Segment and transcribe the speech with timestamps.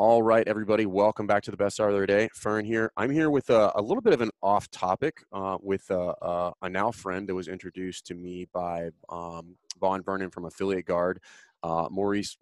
[0.00, 2.28] All right, everybody, welcome back to the best hour of the day.
[2.32, 2.92] Fern here.
[2.96, 6.52] I'm here with a, a little bit of an off topic uh, with a, a,
[6.62, 11.18] a, now friend that was introduced to me by um, Vaughn Vernon from Affiliate Guard.
[11.64, 12.38] Uh, Maurice,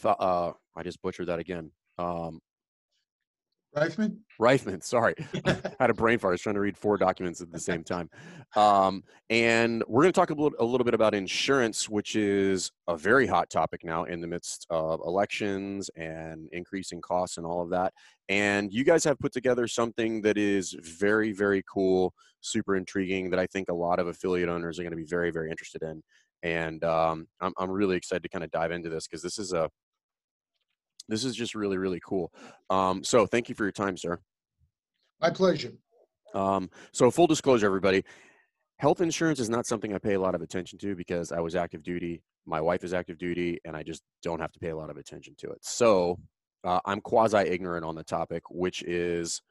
[0.00, 1.70] th- uh, I just butchered that again.
[1.98, 2.40] Um,
[3.74, 4.18] Reifman?
[4.40, 5.14] Reifman, sorry.
[5.44, 6.32] I had a brain fart.
[6.32, 8.08] I was trying to read four documents at the same time.
[8.56, 12.70] Um, and we're going to talk a little, a little bit about insurance, which is
[12.86, 17.62] a very hot topic now in the midst of elections and increasing costs and all
[17.62, 17.92] of that.
[18.28, 23.40] And you guys have put together something that is very, very cool, super intriguing, that
[23.40, 26.02] I think a lot of affiliate owners are going to be very, very interested in.
[26.42, 29.52] And um, I'm, I'm really excited to kind of dive into this because this is
[29.52, 29.70] a
[31.08, 32.32] this is just really really cool.
[32.70, 34.18] Um, so thank you for your time sir.
[35.20, 35.72] My pleasure.
[36.34, 38.04] Um, so full disclosure everybody
[38.78, 41.54] health insurance is not something i pay a lot of attention to because i was
[41.54, 44.76] active duty my wife is active duty and i just don't have to pay a
[44.76, 45.58] lot of attention to it.
[45.62, 46.18] So
[46.64, 49.42] uh, i'm quasi ignorant on the topic which is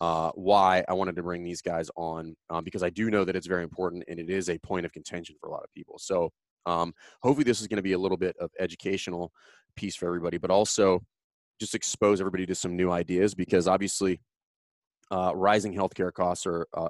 [0.00, 3.36] uh, why i wanted to bring these guys on um, because i do know that
[3.36, 5.98] it's very important and it is a point of contention for a lot of people.
[5.98, 6.30] So
[6.66, 9.32] um, hopefully this is going to be a little bit of educational
[9.76, 11.00] piece for everybody, but also
[11.60, 14.20] just expose everybody to some new ideas because obviously
[15.10, 16.88] uh, rising healthcare costs are uh,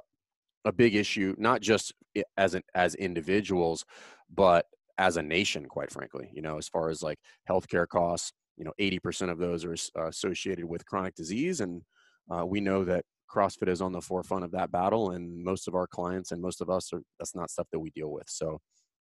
[0.65, 1.93] a big issue, not just
[2.37, 3.85] as an, as individuals,
[4.33, 4.65] but
[4.97, 6.29] as a nation, quite frankly.
[6.33, 7.19] You know, as far as like
[7.49, 11.81] healthcare costs, you know, 80% of those are uh, associated with chronic disease, and
[12.31, 15.75] uh, we know that CrossFit is on the forefront of that battle, and most of
[15.75, 18.29] our clients and most of us are that's not stuff that we deal with.
[18.29, 18.59] So,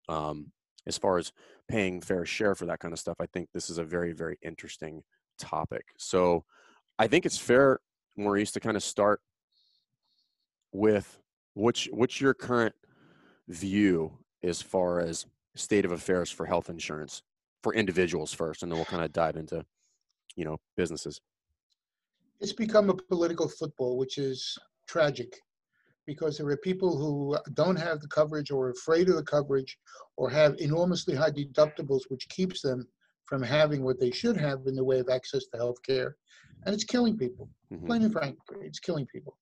[0.07, 0.51] um,
[0.87, 1.31] as far as
[1.67, 4.37] paying fair share for that kind of stuff, I think this is a very, very
[4.41, 5.03] interesting
[5.37, 5.83] topic.
[5.97, 6.43] So
[6.97, 7.79] I think it's fair,
[8.17, 9.21] Maurice, to kind of start
[10.71, 11.19] with
[11.53, 12.75] what's what's your current
[13.47, 14.11] view
[14.43, 17.23] as far as state of affairs for health insurance
[17.63, 19.65] for individuals first, and then we'll kind of dive into,
[20.35, 21.19] you know, businesses.
[22.39, 24.57] It's become a political football, which is
[24.87, 25.41] tragic
[26.09, 29.77] because there are people who don't have the coverage or are afraid of the coverage
[30.17, 32.87] or have enormously high deductibles, which keeps them
[33.27, 36.15] from having what they should have in the way of access to health care.
[36.65, 37.47] And it's killing people.
[37.71, 37.85] Mm-hmm.
[37.85, 39.37] Plain and frankly, it's killing people.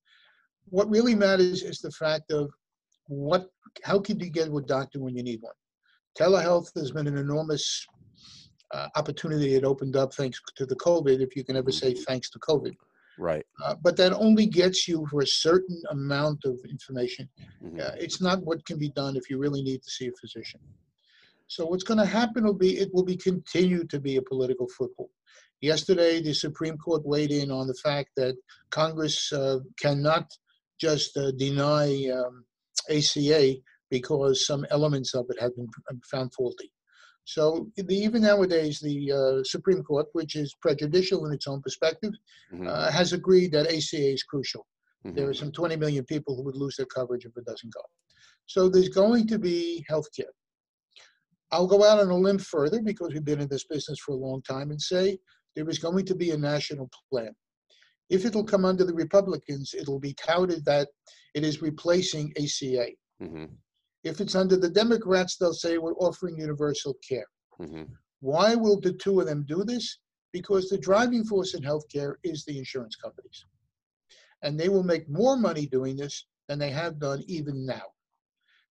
[0.65, 2.51] What really matters is the fact of
[3.07, 3.47] what
[3.85, 5.55] how can you get a doctor when you need one?
[6.19, 7.87] Telehealth has been an enormous
[8.73, 12.29] uh, opportunity it opened up thanks to the COVID, if you can ever say thanks
[12.31, 12.73] to COVID.
[13.17, 13.45] Right.
[13.63, 17.27] Uh, but that only gets you for a certain amount of information.
[17.63, 17.79] Mm-hmm.
[17.79, 20.59] Uh, it's not what can be done if you really need to see a physician.
[21.47, 24.67] So what's going to happen will be it will be continued to be a political
[24.77, 25.09] football.
[25.61, 28.35] Yesterday, the Supreme Court weighed in on the fact that
[28.69, 30.29] Congress uh, cannot
[30.79, 32.45] just uh, deny um,
[32.89, 33.55] ACA
[33.89, 35.67] because some elements of it have been
[36.11, 36.71] found faulty.
[37.27, 42.13] So the, even nowadays, the uh, Supreme Court, which is prejudicial in its own perspective,
[42.53, 42.65] mm-hmm.
[42.65, 44.65] uh, has agreed that ACA is crucial.
[45.05, 45.17] Mm-hmm.
[45.17, 47.81] There are some 20 million people who would lose their coverage if it doesn't go.
[48.45, 50.31] So there's going to be health care.
[51.51, 54.19] I'll go out on a limb further because we've been in this business for a
[54.25, 55.17] long time and say
[55.53, 57.35] there is going to be a national plan.
[58.09, 60.87] If it'll come under the Republicans, it'll be touted that
[61.35, 62.87] it is replacing ACA.
[63.21, 63.45] Mm-hmm.
[64.07, 67.27] If it's under the Democrats, they'll say we're offering universal care.
[67.59, 67.83] Mm-hmm.
[68.21, 69.99] Why will the two of them do this?
[70.31, 73.45] Because the driving force in healthcare is the insurance companies.
[74.43, 77.83] And they will make more money doing this than they have done even now.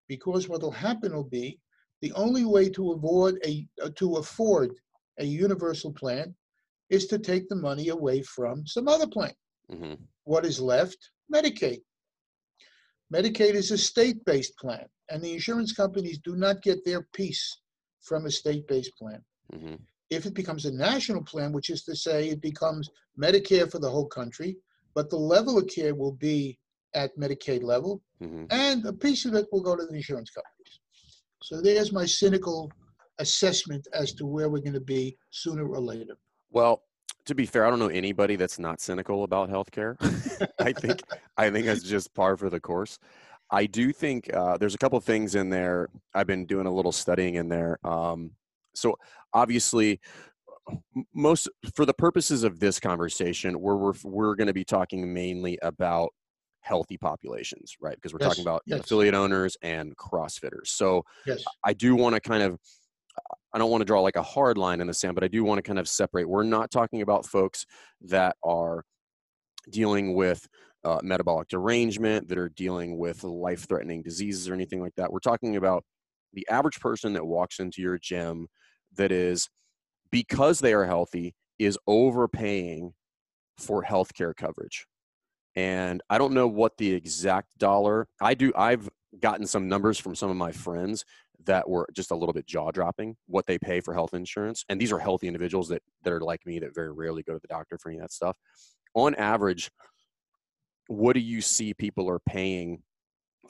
[0.07, 1.59] Because what will happen will be
[2.01, 4.71] the only way to avoid a uh, to afford
[5.19, 6.35] a universal plan
[6.89, 9.33] is to take the money away from some other plan.
[9.71, 9.95] Mm-hmm.
[10.23, 10.97] What is left?
[11.33, 11.81] Medicaid.
[13.11, 17.57] Medicaid is a state-based plan and the insurance companies do not get their piece
[18.01, 19.21] from a state-based plan.
[19.53, 19.75] Mm-hmm.
[20.09, 22.89] If it becomes a national plan, which is to say it becomes
[23.19, 24.57] Medicare for the whole country,
[24.93, 26.57] but the level of care will be
[26.93, 28.45] at Medicaid level, mm-hmm.
[28.51, 30.79] and a piece of it will go to the insurance companies.
[31.41, 32.71] So there's my cynical
[33.19, 36.17] assessment as to where we're going to be sooner or later.
[36.51, 36.83] Well,
[37.25, 39.95] to be fair, I don't know anybody that's not cynical about healthcare.
[40.59, 41.01] I think
[41.37, 42.99] I think that's just par for the course.
[43.51, 45.89] I do think uh, there's a couple things in there.
[46.13, 47.77] I've been doing a little studying in there.
[47.83, 48.31] Um,
[48.73, 48.95] so
[49.33, 49.99] obviously,
[51.13, 55.59] most for the purposes of this conversation, we're we're, we're going to be talking mainly
[55.61, 56.09] about
[56.61, 57.95] healthy populations, right?
[57.95, 58.79] Because we're yes, talking about yes.
[58.79, 60.67] affiliate owners and CrossFitters.
[60.67, 61.43] So yes.
[61.63, 62.59] I do want to kind of
[63.53, 65.43] I don't want to draw like a hard line in the sand, but I do
[65.43, 66.27] want to kind of separate.
[66.27, 67.65] We're not talking about folks
[68.01, 68.83] that are
[69.69, 70.47] dealing with
[70.83, 75.11] uh, metabolic derangement, that are dealing with life threatening diseases or anything like that.
[75.11, 75.83] We're talking about
[76.33, 78.47] the average person that walks into your gym
[78.95, 79.49] that is,
[80.11, 82.93] because they are healthy is overpaying
[83.57, 84.85] for healthcare coverage.
[85.55, 88.07] And I don't know what the exact dollar.
[88.21, 88.89] I do I've
[89.19, 91.05] gotten some numbers from some of my friends
[91.45, 94.65] that were just a little bit jaw dropping what they pay for health insurance.
[94.67, 97.39] And these are healthy individuals that, that are like me that very rarely go to
[97.39, 98.37] the doctor for any of that stuff.
[98.95, 99.71] On average,
[100.87, 102.81] what do you see people are paying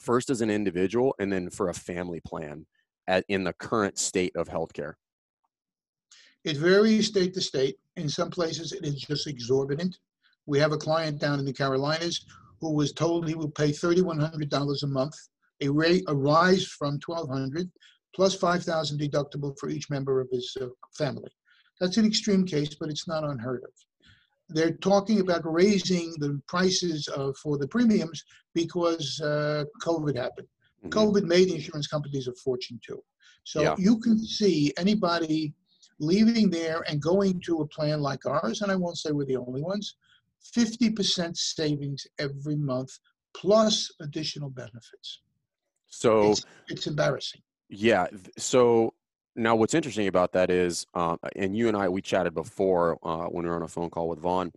[0.00, 2.66] first as an individual and then for a family plan
[3.06, 4.94] at, in the current state of healthcare?
[6.44, 7.76] It varies state to state.
[7.96, 9.98] In some places, it is just exorbitant.
[10.46, 12.24] We have a client down in the Carolinas
[12.60, 15.14] who was told he would pay $3,100 a month,
[15.60, 17.70] a, rate, a rise from 1200
[18.14, 20.66] plus 5,000 deductible for each member of his uh,
[20.96, 21.30] family.
[21.80, 23.70] That's an extreme case, but it's not unheard of.
[24.48, 30.48] They're talking about raising the prices uh, for the premiums because uh, COVID happened.
[30.84, 30.98] Mm-hmm.
[30.98, 33.02] COVID made insurance companies a fortune too.
[33.44, 33.74] So yeah.
[33.78, 35.52] you can see anybody
[35.98, 39.36] leaving there and going to a plan like ours, and I won't say we're the
[39.36, 39.96] only ones,
[40.54, 42.90] 50% savings every month
[43.34, 45.22] plus additional benefits.
[45.88, 47.42] So it's, it's embarrassing.
[47.68, 48.06] Yeah.
[48.36, 48.94] So
[49.36, 53.26] now what's interesting about that is, um, and you and I, we chatted before uh,
[53.26, 54.50] when we were on a phone call with Vaughn,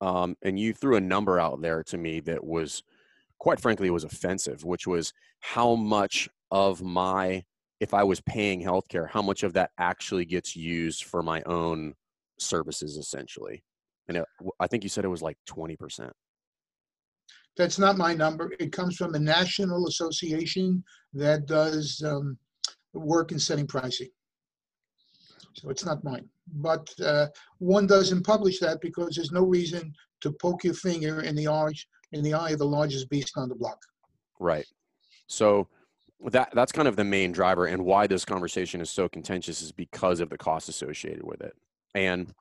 [0.00, 2.82] um, and you threw a number out there to me that was,
[3.38, 7.44] quite frankly, was offensive, which was how much of my,
[7.80, 11.94] if I was paying healthcare, how much of that actually gets used for my own
[12.38, 13.62] services, essentially.
[14.08, 14.24] And it,
[14.60, 16.10] I think you said it was like 20%.
[17.56, 18.52] That's not my number.
[18.60, 20.84] It comes from a national association
[21.14, 22.36] that does um,
[22.98, 24.08] work in setting pricing.
[25.54, 26.28] So it's not mine.
[26.54, 27.28] But uh,
[27.58, 31.72] one doesn't publish that because there's no reason to poke your finger in the eye
[32.12, 33.78] in the eye of the largest beast on the block.
[34.38, 34.66] Right.
[35.26, 35.68] So
[36.30, 39.72] that that's kind of the main driver and why this conversation is so contentious is
[39.72, 41.54] because of the cost associated with it.
[41.94, 42.32] And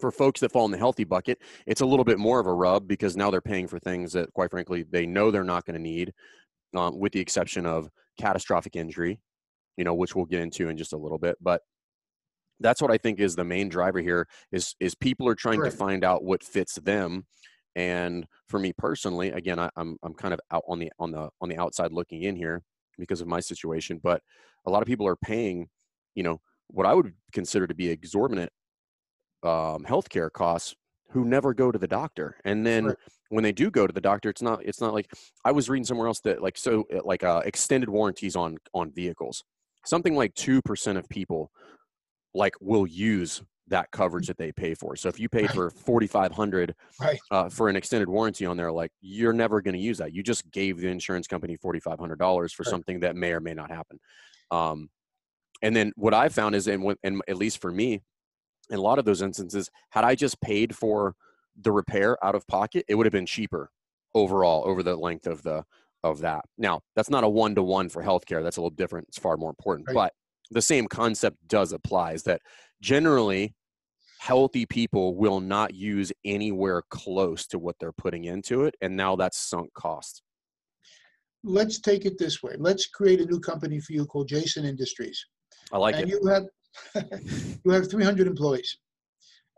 [0.00, 2.52] for folks that fall in the healthy bucket, it's a little bit more of a
[2.52, 5.76] rub because now they're paying for things that, quite frankly, they know they're not going
[5.76, 6.12] to need,
[6.74, 9.20] um, with the exception of catastrophic injury,
[9.76, 11.36] you know, which we'll get into in just a little bit.
[11.40, 11.62] But
[12.60, 15.70] that's what I think is the main driver here is is people are trying to
[15.70, 17.26] find out what fits them.
[17.74, 21.28] And for me personally, again, I, I'm I'm kind of out on the on the
[21.40, 22.62] on the outside looking in here
[22.98, 24.22] because of my situation, but
[24.66, 25.68] a lot of people are paying,
[26.14, 28.50] you know, what I would consider to be exorbitant
[29.42, 30.74] um, healthcare costs
[31.10, 32.96] who never go to the doctor and then right.
[33.28, 35.08] when they do go to the doctor it's not it's not like
[35.44, 38.90] i was reading somewhere else that like so uh, like uh, extended warranties on on
[38.90, 39.44] vehicles
[39.86, 41.50] something like 2% of people
[42.34, 45.50] like will use that coverage that they pay for so if you pay right.
[45.50, 47.18] for 4500 right.
[47.32, 50.22] uh, for an extended warranty on there like you're never going to use that you
[50.22, 52.70] just gave the insurance company $4500 for right.
[52.70, 53.98] something that may or may not happen
[54.52, 54.88] um,
[55.62, 58.02] and then what i found is and, and at least for me
[58.70, 61.14] in a lot of those instances, had I just paid for
[61.60, 63.70] the repair out of pocket, it would have been cheaper
[64.14, 65.64] overall over the length of the
[66.10, 66.44] of that.
[66.58, 68.42] Now, that's not a one to one for healthcare.
[68.42, 69.08] That's a little different.
[69.08, 69.88] It's far more important.
[69.88, 69.94] Right.
[69.94, 70.12] But
[70.50, 72.12] the same concept does apply.
[72.12, 72.40] Is that
[72.80, 73.54] generally
[74.18, 79.16] healthy people will not use anywhere close to what they're putting into it, and now
[79.16, 80.22] that's sunk cost.
[81.44, 82.54] Let's take it this way.
[82.58, 85.24] Let's create a new company for you called Jason Industries.
[85.72, 86.10] I like and it.
[86.10, 86.44] You have
[87.64, 88.76] you have 300 employees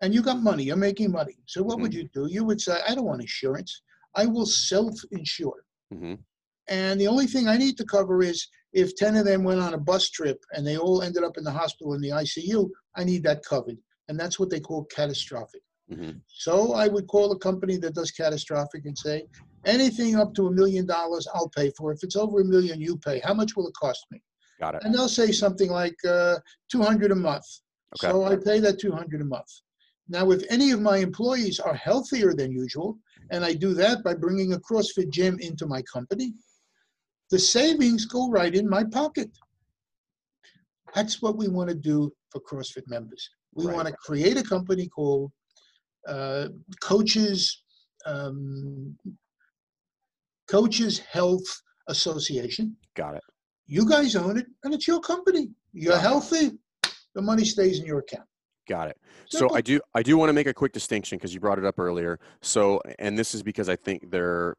[0.03, 1.37] and you got money, you're making money.
[1.47, 1.83] So what mm-hmm.
[1.83, 2.27] would you do?
[2.31, 3.83] You would say, I don't want insurance.
[4.15, 5.65] I will self-insure.
[5.93, 6.15] Mm-hmm.
[6.69, 9.75] And the only thing I need to cover is if 10 of them went on
[9.75, 13.05] a bus trip and they all ended up in the hospital in the ICU, I
[13.05, 13.79] need that covered.
[14.09, 15.63] And that's what they call catastrophic.
[15.91, 16.19] Mm-hmm.
[16.29, 19.25] So I would call a company that does catastrophic and say,
[19.65, 21.93] anything up to a million dollars, I'll pay for.
[21.93, 23.21] If it's over a million, you pay.
[23.21, 24.23] How much will it cost me?
[24.61, 24.83] Got it.
[24.85, 26.37] And they'll say something like uh,
[26.71, 27.47] 200 a month.
[27.97, 28.11] Okay.
[28.11, 29.49] So I pay that 200 a month.
[30.09, 32.99] Now, if any of my employees are healthier than usual,
[33.31, 36.33] and I do that by bringing a CrossFit gym into my company,
[37.31, 39.31] the savings go right in my pocket.
[40.95, 43.29] That's what we want to do for CrossFit members.
[43.55, 43.75] We right.
[43.75, 45.31] want to create a company called
[46.07, 46.49] uh,
[46.81, 47.63] Coaches
[48.07, 48.97] um,
[50.49, 51.45] Coaches Health
[51.89, 52.77] Association.
[52.95, 53.23] Got it.
[53.67, 55.51] You guys own it, and it's your company.
[55.73, 56.53] You're healthy.
[57.15, 58.27] The money stays in your account.
[58.69, 58.99] Got it.
[59.31, 61.65] So I do I do want to make a quick distinction because you brought it
[61.65, 62.21] up earlier.
[62.43, 64.57] So and this is because I think they're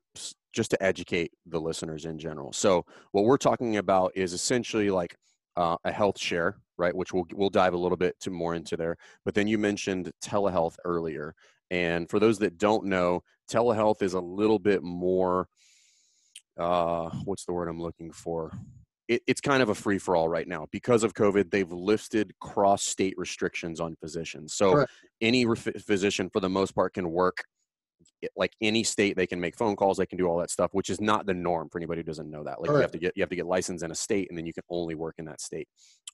[0.52, 2.52] just to educate the listeners in general.
[2.52, 5.16] So what we're talking about is essentially like
[5.56, 6.96] uh, a health share, right?
[6.96, 8.98] Which we'll we'll dive a little bit to more into there.
[9.26, 11.36] But then you mentioned telehealth earlier,
[11.70, 15.48] and for those that don't know, telehealth is a little bit more.
[16.58, 18.52] Uh, what's the word I'm looking for?
[19.10, 21.52] It, it's kind of a free for all right now because of COVID.
[21.52, 24.54] They've lifted cross state restrictions on physicians.
[24.54, 24.92] So Correct.
[25.20, 27.44] any ref- physician, for the most part, can work
[28.36, 29.18] like any state.
[29.18, 29.98] They can make phone calls.
[29.98, 32.30] They can do all that stuff, which is not the norm for anybody who doesn't
[32.30, 32.62] know that.
[32.62, 34.46] Like you have to get you have to get licensed in a state, and then
[34.46, 35.68] you can only work in that state.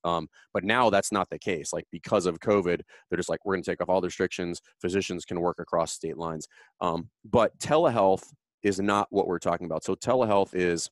[0.03, 1.73] Um, but now that's not the case.
[1.73, 4.61] Like because of COVID, they're just like we're going to take off all the restrictions.
[4.81, 6.47] Physicians can work across state lines.
[6.79, 8.23] Um, but telehealth
[8.63, 9.83] is not what we're talking about.
[9.83, 10.89] So telehealth is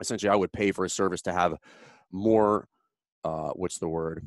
[0.00, 1.56] essentially I would pay for a service to have
[2.10, 2.66] more
[3.24, 4.26] uh, what's the word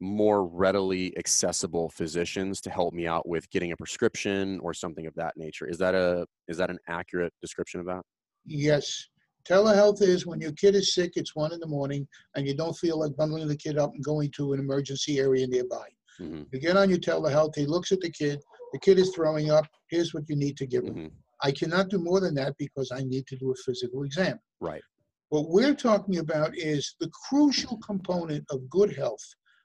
[0.00, 5.14] more readily accessible physicians to help me out with getting a prescription or something of
[5.14, 5.66] that nature.
[5.66, 8.00] Is that a is that an accurate description of that?
[8.46, 9.06] Yes.
[9.48, 12.76] Telehealth is when your kid is sick, it's one in the morning, and you don't
[12.76, 15.88] feel like bundling the kid up and going to an emergency area nearby.
[16.18, 18.40] hmm You get on your telehealth, he looks at the kid,
[18.72, 20.94] the kid is throwing up, here's what you need to give him.
[20.94, 21.06] hmm
[21.42, 24.38] I cannot do more than that because I need to do a physical exam.
[24.60, 24.82] Right.
[25.30, 29.24] What we're talking about is the crucial component of good health,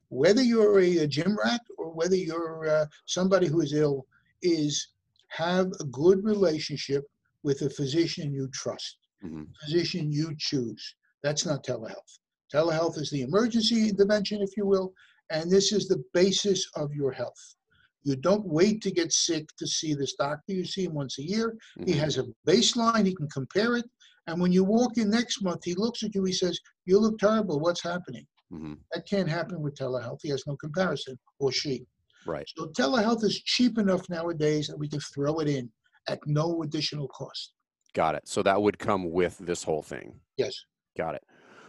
[0.10, 4.06] whether you're a, a gym rat or whether you're uh, somebody who is ill,
[4.44, 4.90] is
[5.30, 7.04] have a good relationship
[7.42, 10.96] with a physician you trust, hmm physician you choose.
[11.24, 12.20] That's not telehealth.
[12.54, 14.94] Telehealth is the emergency intervention, if you will,
[15.32, 17.56] and this is the basis of your health.
[18.04, 20.54] You don't wait to get sick to see this doctor.
[20.54, 21.58] You see him once a year.
[21.86, 23.86] He hmm has a baseline, he can compare it.
[24.28, 27.18] And when you walk in next month, he looks at you, he says, You look
[27.20, 27.60] terrible.
[27.60, 28.26] What's happening?
[28.50, 30.20] hmm That can't happen with telehealth.
[30.22, 31.86] He has no comparison, or she.
[32.26, 32.46] Right.
[32.58, 35.70] So telehealth is cheap enough nowadays that we can throw it in
[36.08, 37.54] at no additional cost.
[37.94, 38.28] Got it.
[38.28, 40.20] So that would come with this whole thing.
[40.38, 40.56] Yes.
[40.98, 41.24] Got it.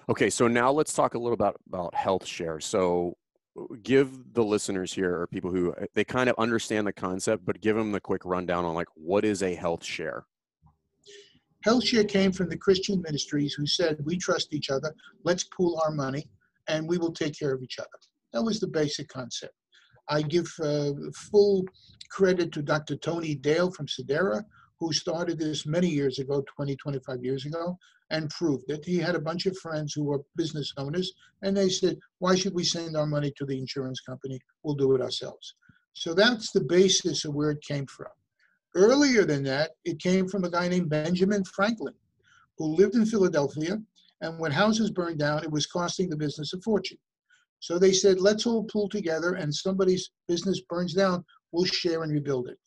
[0.08, 2.60] Okay, so now let's talk a little about about health share.
[2.60, 3.16] So
[3.82, 7.76] give the listeners here or people who they kind of understand the concept, but give
[7.76, 10.26] them the quick rundown on like what is a health share.
[11.66, 14.94] HealthShare came from the Christian ministries who said, We trust each other,
[15.24, 16.28] let's pool our money,
[16.68, 17.98] and we will take care of each other.
[18.32, 19.52] That was the basic concept.
[20.08, 21.64] I give uh, full
[22.08, 22.94] credit to Dr.
[22.94, 24.44] Tony Dale from Sedera,
[24.78, 27.76] who started this many years ago, 20, 25 years ago,
[28.10, 28.84] and proved it.
[28.84, 32.54] He had a bunch of friends who were business owners, and they said, Why should
[32.54, 34.38] we send our money to the insurance company?
[34.62, 35.56] We'll do it ourselves.
[35.94, 38.12] So that's the basis of where it came from.
[38.76, 41.94] Earlier than that, it came from a guy named Benjamin Franklin,
[42.58, 43.80] who lived in Philadelphia.
[44.20, 46.98] And when houses burned down, it was costing the business a fortune.
[47.60, 52.12] So they said, let's all pull together, and somebody's business burns down, we'll share and
[52.12, 52.58] rebuild it.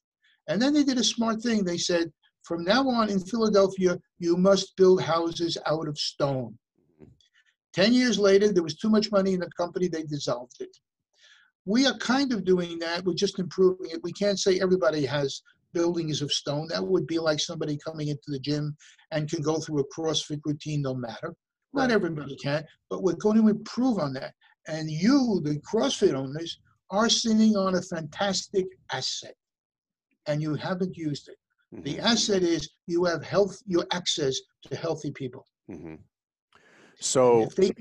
[0.48, 1.64] And then they did a smart thing.
[1.64, 2.12] They said,
[2.42, 6.58] from now on in Philadelphia, you must build houses out of stone.
[7.74, 10.76] 10 years later, there was too much money in the company, they dissolved it.
[11.66, 14.02] We are kind of doing that, we're just improving it.
[14.02, 16.68] We can't say everybody has buildings of stone.
[16.70, 18.76] That would be like somebody coming into the gym
[19.12, 21.34] and can go through a CrossFit routine no matter.
[21.74, 24.34] Not everybody can, but we're going to improve on that.
[24.68, 26.60] And you, the CrossFit owners,
[26.90, 29.36] are sitting on a fantastic asset
[30.28, 31.38] and you haven't used it.
[31.84, 35.46] The Mhm, asset is you have health, your access to healthy people.
[35.70, 36.00] mhm.
[37.00, 37.72] So they,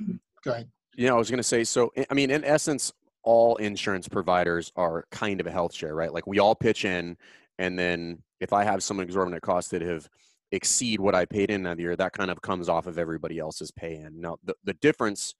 [0.44, 0.70] go ahead.
[0.96, 2.92] Yeah, I was going to say, so I mean, in essence,
[3.22, 6.12] all insurance providers are kind of a health share, right?
[6.12, 7.16] Like we all pitch in,
[7.58, 10.08] and then if I have some exorbitant costs that have
[10.52, 13.70] exceed what I paid in that year, that kind of comes off of everybody else's
[13.70, 14.20] pay in.
[14.20, 15.34] Now, the, the difference,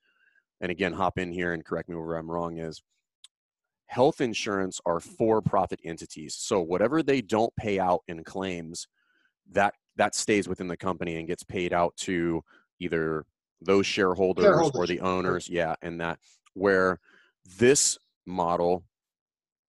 [0.61, 2.83] and again, hop in here and correct me where I'm wrong, is
[3.87, 6.35] health insurance are for-profit entities.
[6.39, 8.87] So whatever they don't pay out in claims,
[9.53, 12.43] that that stays within the company and gets paid out to
[12.81, 13.25] either
[13.61, 16.19] those shareholders, or the owners yeah and that
[16.55, 17.01] where
[17.59, 18.85] this model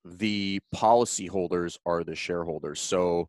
[0.05, 3.27] the policyholders are the shareholders so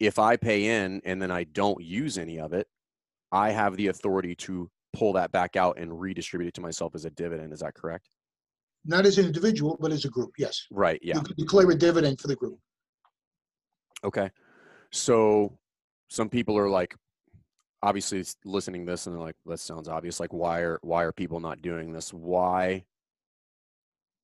[0.00, 2.66] if i pay in and then i don't use any of it
[3.32, 7.04] i have the authority to pull that back out and redistribute it to myself as
[7.04, 8.08] a dividend is that correct
[8.84, 10.66] Not as an individual, but as a group, yes.
[10.70, 12.58] right yeah You could declare a dividend for the group.
[14.04, 14.30] Okay.
[14.92, 15.58] So
[16.08, 16.94] some people are like
[17.82, 20.20] obviously listening to this and they're like, that sounds obvious.
[20.20, 22.12] Like why are why are people not doing this?
[22.12, 22.84] Why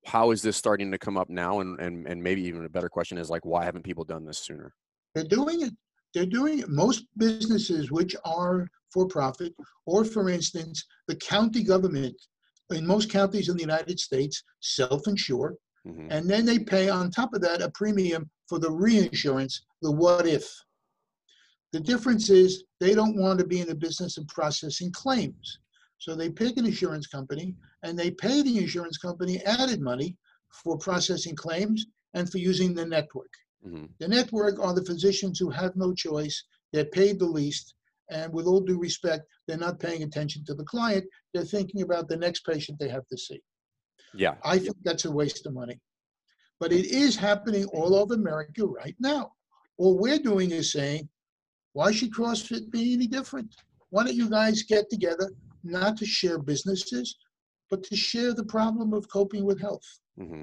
[0.07, 1.61] how is this starting to come up now?
[1.61, 4.39] And and and maybe even a better question is like why haven't people done this
[4.39, 4.73] sooner?
[5.15, 5.73] They're doing it.
[6.15, 6.69] They're doing it.
[6.69, 9.55] Most businesses which are for profit,
[9.87, 12.17] or for instance, the county government
[12.71, 17.11] in most counties in the United States self insure, hmm and then they pay on
[17.11, 20.49] top of that a premium for the reinsurance, the what if.
[21.73, 25.59] The difference is they don't want to be in the business of processing claims.
[26.01, 27.55] So they pick an insurance company
[27.85, 30.17] and they pay the insurance company added money
[30.63, 33.33] for processing claims and for using the network.
[33.63, 36.37] hmm The network are the physicians who have no choice.
[36.73, 37.67] They're paid the least,
[38.19, 41.05] And with all due respect, they're not paying attention to the client.
[41.33, 43.41] They're thinking about the next patient they have to see.
[44.23, 44.35] Yeah.
[44.55, 45.79] I think that's a waste of money.
[46.61, 49.23] But it is happening all over America right now.
[49.81, 51.09] All we're doing is saying,
[51.79, 53.51] why should CrossFit be any different?
[53.91, 55.29] Why don't you guys get together,
[55.63, 57.17] not to share businesses,
[57.71, 59.87] but to share the problem of coping with health?
[60.19, 60.43] hmm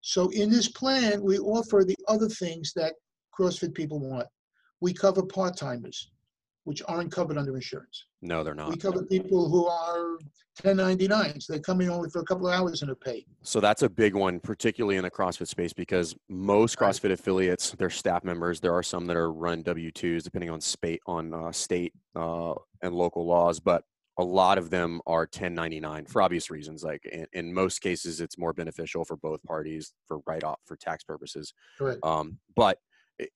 [0.00, 2.94] So in this plan, we offer the other things that
[3.38, 4.26] CrossFit people want.
[4.80, 6.10] We cover part-timers,
[6.64, 8.06] which aren't covered under insurance.
[8.22, 8.68] No, they're not.
[8.68, 10.18] We cover people who are
[10.62, 11.46] 1099s.
[11.46, 13.24] They're coming only for a couple of hours and are paid.
[13.42, 16.78] So that's a big one, particularly in the CrossFit space, because most.
[16.78, 18.60] CrossFit affiliates, they're staff members.
[18.60, 22.54] There are some that are run W twos, depending on state on uh, state uh,
[22.82, 23.84] and local laws, but
[24.18, 26.84] a lot of them are 1099 for obvious reasons.
[26.84, 30.76] Like in, in most cases, it's more beneficial for both parties for write off for
[30.76, 31.52] tax purposes.
[31.78, 32.00] Correct.
[32.04, 32.78] Um, but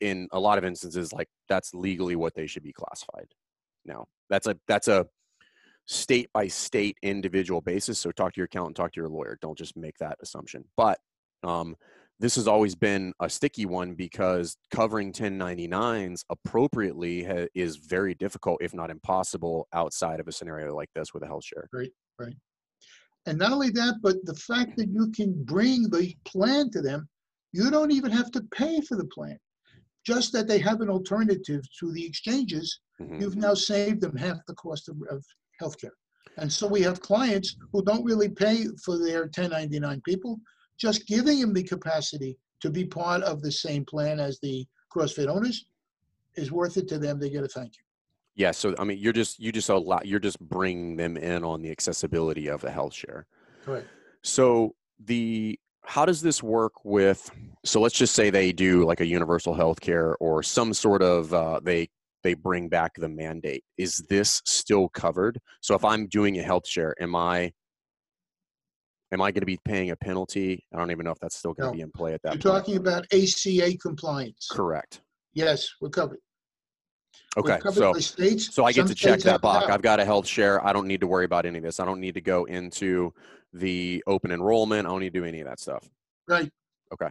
[0.00, 3.28] in a lot of instances, like that's legally what they should be classified.
[3.84, 5.06] Now, that's a that's a
[5.86, 7.98] state by state individual basis.
[7.98, 9.38] So talk to your accountant, talk to your lawyer.
[9.40, 10.64] Don't just make that assumption.
[10.76, 10.98] But
[11.42, 11.76] um,
[12.20, 18.58] this has always been a sticky one because covering 1099s appropriately ha- is very difficult,
[18.60, 21.68] if not impossible, outside of a scenario like this with a health share.
[21.72, 22.34] Right, right.
[23.26, 27.08] And not only that, but the fact that you can bring the plan to them,
[27.52, 29.38] you don't even have to pay for the plan.
[30.04, 33.20] Just that they have an alternative to the exchanges, Mhm.
[33.20, 35.24] you've now saved them half the cost of, of
[35.62, 35.90] healthcare.
[36.38, 40.40] And so we have clients who don't really pay for their 1099 people,
[40.78, 45.28] just giving them the capacity to be part of the same plan as the CrossFit
[45.28, 45.66] owners
[46.36, 47.18] is worth it to them.
[47.18, 47.82] They get a thank you.
[48.34, 48.52] Yeah.
[48.52, 51.70] So I mean, you're just you just allow you're just bringing them in on the
[51.70, 53.26] accessibility of the health share.
[53.64, 53.86] Correct.
[54.22, 57.30] So the how does this work with
[57.64, 61.32] so let's just say they do like a universal health care or some sort of
[61.32, 61.88] uh, they
[62.22, 66.66] they bring back the mandate is this still covered so if i'm doing a health
[66.66, 67.50] share am i
[69.12, 71.54] am i going to be paying a penalty i don't even know if that's still
[71.54, 74.48] going to be in play at that You're point talking about ACA compliance.
[74.50, 75.02] correct
[75.34, 76.18] Yes, we're covered.
[77.36, 78.54] Okay covered so states.
[78.54, 80.86] so i get Some to check that box i've got a health share i don't
[80.86, 83.12] need to worry about any of this i don't need to go into
[83.52, 85.88] the open enrollment i don't need to do any of that stuff
[86.28, 86.50] Right.
[86.92, 87.08] Okay.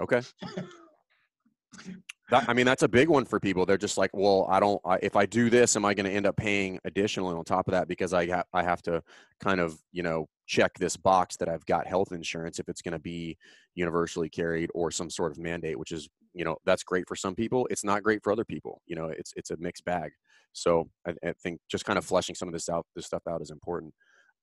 [0.00, 0.20] Okay.
[2.30, 3.66] That, I mean, that's a big one for people.
[3.66, 4.80] They're just like, well, I don't.
[4.84, 7.68] I, if I do this, am I going to end up paying additionally on top
[7.68, 9.02] of that because I have I have to
[9.40, 12.92] kind of you know check this box that I've got health insurance if it's going
[12.92, 13.36] to be
[13.74, 17.34] universally carried or some sort of mandate, which is you know that's great for some
[17.34, 17.66] people.
[17.70, 18.80] It's not great for other people.
[18.86, 20.12] You know, it's it's a mixed bag.
[20.52, 23.42] So I, I think just kind of fleshing some of this out, this stuff out
[23.42, 23.94] is important.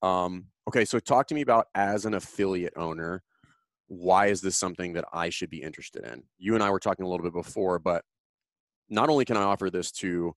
[0.01, 3.23] Um, okay, so talk to me about as an affiliate owner
[3.89, 6.23] why is this something that I should be interested in?
[6.38, 8.04] You and I were talking a little bit before, but
[8.88, 10.34] not only can I offer this to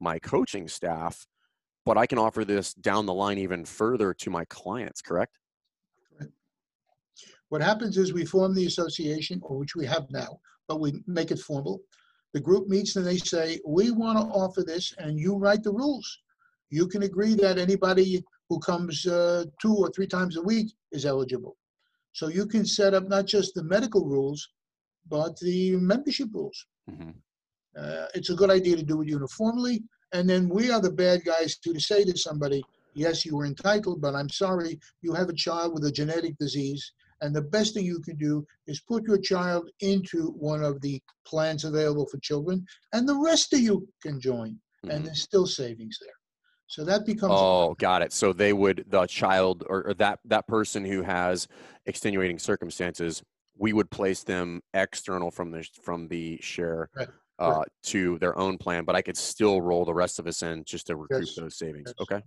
[0.00, 1.26] my coaching staff,
[1.84, 5.38] but I can offer this down the line even further to my clients, correct?
[7.48, 11.30] What happens is we form the association, or which we have now, but we make
[11.30, 11.80] it formal.
[12.34, 15.72] The group meets and they say, we want to offer this, and you write the
[15.72, 16.18] rules.
[16.70, 21.06] You can agree that anybody who comes uh, two or three times a week is
[21.06, 21.56] eligible.
[22.16, 24.40] So you can set up not just the medical rules,
[25.06, 26.58] but the membership rules.
[26.88, 27.10] hmm
[27.82, 29.76] Uh, it's a good idea to do it uniformly.
[30.14, 32.60] And then we are the bad guys to, to say to somebody,
[33.04, 34.72] yes, you were entitled, but I'm sorry,
[35.04, 36.82] you have a child with a genetic disease.
[37.20, 38.34] And the best thing you can do
[38.70, 40.18] is put your child into
[40.50, 40.96] one of the
[41.30, 42.56] plans available for children,
[42.94, 44.52] and the rest of you can join.
[44.92, 46.15] And there's still savings there.
[46.66, 48.12] So that becomes Oh, got it.
[48.12, 51.46] So they would the child or, or that that person who has
[51.86, 53.22] extenuating circumstances,
[53.56, 58.58] we would place them external from the from the share Right, uh, to their own
[58.58, 61.34] plan, but I could still roll the rest of us in just to recoup Yes,
[61.36, 61.86] those savings.
[61.86, 61.94] yes.
[62.00, 62.22] Okay.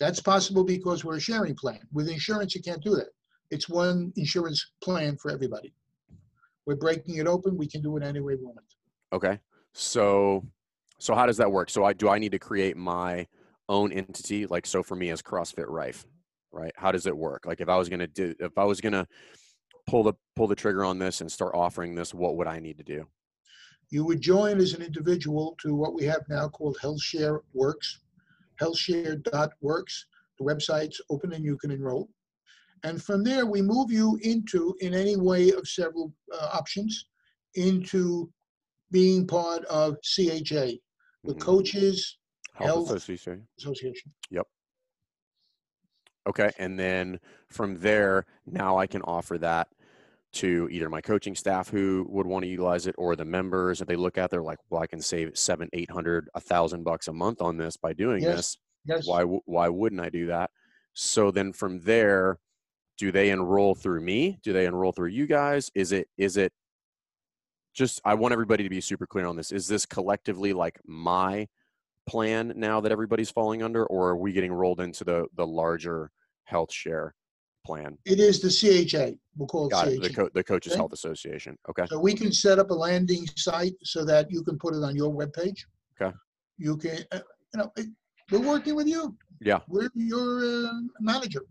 [0.00, 1.80] that's possible because we're a sharing plan.
[1.92, 3.08] With insurance, you can't do that.
[3.50, 5.72] It's one insurance plan for everybody.
[6.66, 7.56] We're breaking it open.
[7.56, 8.58] We can do it any way we want.
[9.12, 9.38] Okay.
[9.72, 10.44] So
[10.98, 11.70] so how does that work?
[11.70, 13.26] So I do I need to create my
[13.68, 16.04] own entity like so for me as CrossFit Rife,
[16.52, 16.72] right?
[16.76, 17.46] How does it work?
[17.46, 19.06] Like if I was going to do if I was going to
[19.86, 22.78] pull the pull the trigger on this and start offering this, what would I need
[22.78, 23.06] to do?
[23.90, 28.00] You would join as an individual to what we have now called HealthShare Works,
[28.60, 30.06] healthshare.works.
[30.38, 32.08] The website's open and you can enroll.
[32.84, 37.06] And from there, we move you into, in any way of several uh, options,
[37.54, 38.30] into
[38.92, 40.78] being part of CHA,
[41.24, 41.40] the Mhm.
[41.40, 42.18] Coaches
[42.58, 43.46] Health Health- Association.
[43.58, 44.12] Association.
[46.26, 46.50] Okay.
[46.58, 49.68] And then from there, now I can offer that
[50.34, 53.80] to either my coaching staff who would want to utilize it or the members.
[53.80, 56.84] If they look at, they're like, well, I can save seven, eight hundred, a thousand
[56.84, 58.36] bucks a month on this by doing Yes.
[58.36, 58.56] this.
[58.84, 59.06] Yes.
[59.06, 60.50] Why, why wouldn't I do that?
[60.92, 62.38] So then from there,
[62.98, 64.38] do they enroll through me?
[64.42, 65.70] Do they enroll through you guys?
[65.74, 66.52] Is it, is it
[67.72, 69.50] just, I want everybody to be super clear on this.
[69.50, 71.48] Is this collectively like my
[72.08, 76.10] plan now that everybody's falling under, or are we getting rolled into the, the larger
[76.44, 77.14] health share
[77.64, 77.96] plan?
[78.04, 79.16] It is the CHA.
[79.36, 80.02] We'll call it Got it.
[80.02, 80.14] The, CHA.
[80.14, 80.78] co- the Coaches Okay.
[80.78, 81.56] Health Association.
[81.68, 81.84] Okay.
[81.88, 84.96] So we can set up a landing site so that you can put it on
[84.96, 85.60] your webpage.
[86.00, 86.14] Okay.
[86.56, 87.20] You can, uh,
[87.54, 87.88] you know, it-
[88.30, 89.16] we're working with you.
[89.40, 89.60] Yeah.
[89.68, 91.42] We're your uh, manager.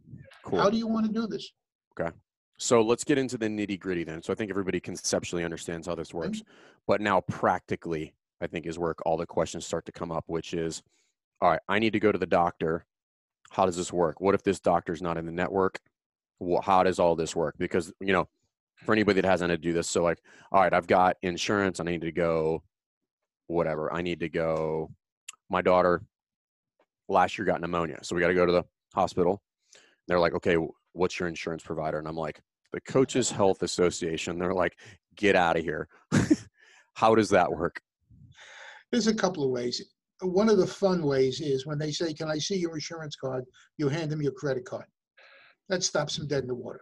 [0.44, 0.60] Cool.
[0.60, 1.52] How do you want to do this?
[2.00, 2.12] Okay.
[2.60, 4.22] So let's get into the nitty gritty then.
[4.22, 6.44] So I think everybody conceptually understands how this works.
[6.86, 10.54] But now, practically, I think is where all the questions start to come up, which
[10.54, 10.84] is
[11.42, 12.86] all right, I need to go to the doctor.
[13.52, 14.20] How does this work?
[14.20, 15.80] What if this doctor's not in the network?
[16.64, 17.56] How does all this work?
[17.58, 18.28] Because, you know,
[18.86, 20.20] for anybody that hasn't had to do this, so like,
[20.52, 21.80] all right, I've got insurance.
[21.80, 22.64] I need to go,
[23.48, 23.92] whatever.
[23.94, 24.92] I need to go.
[25.50, 26.02] My daughter
[27.08, 28.00] last year got pneumonia.
[28.04, 29.42] So we got to go to the hospital.
[30.08, 30.58] They're like, okay,
[30.94, 32.00] what's your insurance provider?
[32.00, 32.40] And I'm like,
[32.74, 34.38] the Coaches Health Association.
[34.38, 34.78] They're like,
[35.16, 35.88] get out of here.
[36.96, 37.82] How does that work?
[38.92, 39.82] There's a couple of ways.
[40.22, 43.46] One of the fun ways is when they say, Can I see your insurance card?
[43.78, 44.86] You hand them your credit card.
[45.70, 46.82] That stops them dead in the water.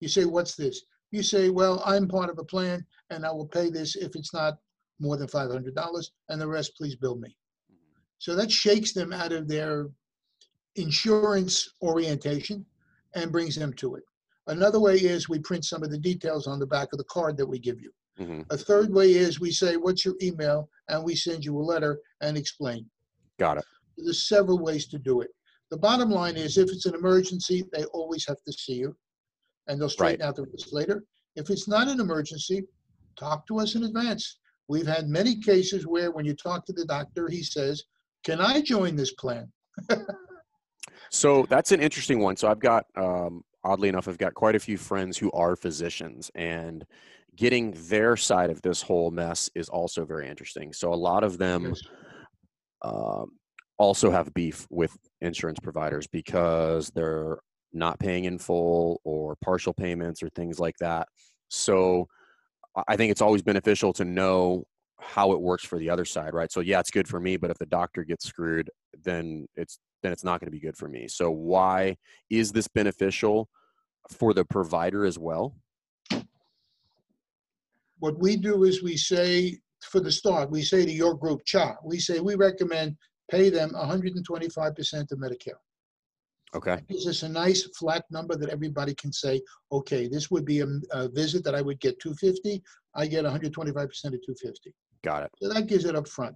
[0.00, 0.82] You say, What's this?
[1.10, 4.34] You say, Well, I'm part of a plan and I will pay this if it's
[4.34, 4.54] not
[4.98, 7.36] more than $500 and the rest, please bill me.
[8.18, 9.88] So that shakes them out of their
[10.76, 12.64] insurance orientation
[13.14, 14.04] and brings them to it.
[14.46, 17.36] Another way is we print some of the details on the back of the card
[17.36, 17.92] that we give you.
[18.18, 20.68] Hmm A third way is we say, What's your email?
[20.88, 22.88] And we send you a letter and explain.
[23.38, 23.64] Got it.
[23.96, 25.30] There's several ways to do it.
[25.70, 28.96] The bottom line is if it's an emergency, they always have to see you
[29.66, 31.04] and they'll straighten out the rest later.
[31.36, 32.64] If it's not an emergency,
[33.16, 34.38] talk to us in advance.
[34.68, 37.84] We've had many cases where when you talk to the doctor, he says,
[38.24, 39.50] Can I join this plan?
[41.10, 42.36] So that's an interesting one.
[42.36, 46.30] So I've got, um, oddly enough, I've got quite a few friends who are physicians,
[46.34, 46.86] and
[47.36, 50.72] getting their side of this whole mess is also very interesting.
[50.72, 51.74] So a lot of them
[52.82, 53.38] um,
[53.78, 57.38] also have beef with insurance providers because they're
[57.72, 61.08] not paying in full or partial payments or things like that.
[61.48, 62.06] So
[62.76, 64.64] I- I think it's always beneficial to know
[64.98, 66.52] how it works for the other side, right?
[66.52, 68.70] So yeah, it's good for me, but if the doctor gets screwed,
[69.02, 71.06] then it's then it's not going to be good for me.
[71.08, 71.96] So why
[72.28, 73.48] is this beneficial
[74.10, 75.56] for the provider as well?
[78.02, 81.76] What we do is we say, for the start, we say to your group, CHA,
[81.84, 82.96] we say we recommend
[83.30, 85.60] pay them 125% of Medicare.
[86.52, 86.74] Okay.
[86.74, 90.62] That gives us a nice flat number that everybody can say, okay, this would be
[90.62, 92.60] a, a visit that I would get 250.
[92.96, 94.74] I get 125% of 250.
[95.04, 95.30] Got it.
[95.40, 96.34] So that gives it up front.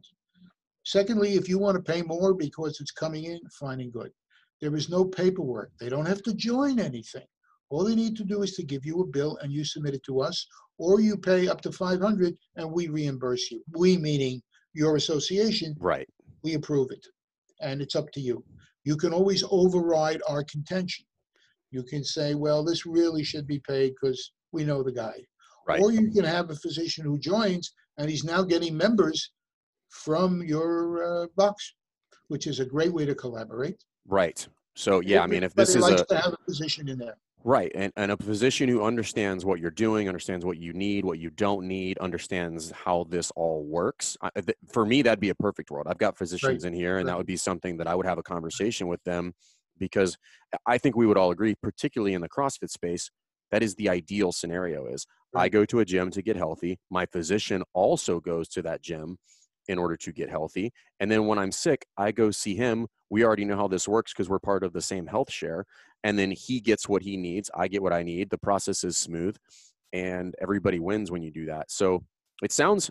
[0.85, 4.13] Secondly, if you want to pay more because it's coming in, fine and good.
[4.61, 5.73] There is no paperwork.
[5.81, 7.27] They don't have to join anything.
[7.71, 10.03] All they need to do is to give you a bill and you submit it
[10.05, 10.47] to us,
[10.79, 13.63] or you pay up to 500 and we reimburse you.
[13.77, 16.09] We meaning your association, Right.
[16.43, 17.05] we approve it.
[17.61, 18.45] And it's up to you.
[18.85, 21.07] You can always override our contention.
[21.71, 25.15] You can say, well, this really should be paid because we know the guy.
[25.67, 25.81] Right.
[25.81, 29.33] Or you can have a physician who joins and he's now getting members
[29.89, 31.75] from your uh, box,
[32.29, 33.83] which is a great way to collaborate.
[34.07, 34.47] Right.
[34.77, 37.17] So yeah, I mean, if this is likes a to have a physician in there.
[37.47, 37.71] Right.
[37.77, 41.31] And, and a physician who understands what you're doing, understands what you need, what you
[41.31, 44.17] don't need, understands how this all works.
[44.21, 45.87] I, th- for me, that'd be a perfect world.
[45.89, 48.23] I've got physicians in here, and that would be something that I would have a
[48.25, 49.33] conversation with them
[49.79, 50.19] because
[50.67, 53.13] I think we would all agree, particularly in the CrossFit space,
[53.53, 56.81] that is the ideal scenario is I go to a gym to get healthy.
[56.91, 59.19] My physician also goes to that gym
[59.69, 60.73] in order to get healthy.
[61.01, 62.87] And then when I'm sick, I go see him.
[63.11, 65.65] We already know how this works because we're part of the same health share
[66.07, 68.97] and then he gets what he needs i get what i need the process is
[68.97, 69.37] smooth
[69.93, 72.03] and everybody wins when you do that so
[72.43, 72.91] it sounds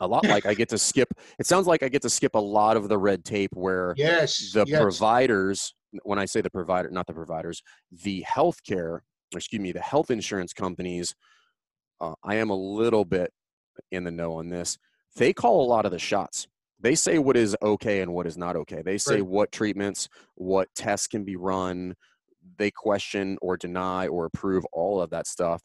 [0.00, 2.38] a lot like i get to skip it sounds like i get to skip a
[2.38, 4.52] lot of the red tape where Yes.
[4.52, 4.80] the yes.
[4.80, 9.00] providers when i say the provider not the providers the healthcare
[9.34, 11.14] excuse me the health insurance companies
[12.00, 13.32] uh, i am a little bit
[13.90, 14.76] in the know on this
[15.16, 16.46] they call a lot of the shots
[16.80, 19.26] they say what is okay and what is not okay they say Right.
[19.26, 21.94] what treatments what tests can be run
[22.56, 25.60] they question or deny or approve all of that stuff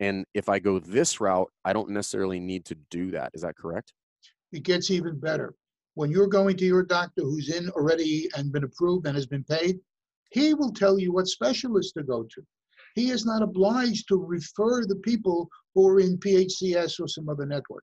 [0.00, 3.56] and if i go this route i don't necessarily need to do that is that
[3.56, 3.92] correct
[4.52, 5.52] it gets even better.
[5.94, 9.42] When you're going to your doctor who's in already and been approved and has been
[9.42, 9.80] paid,
[10.30, 12.42] he will tell you what specialist to go to.
[12.94, 17.46] he is not obliged to refer the people who are in PHCS or some other
[17.46, 17.82] network.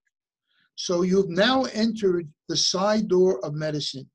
[0.76, 4.10] So you've now entered the side door of medicine.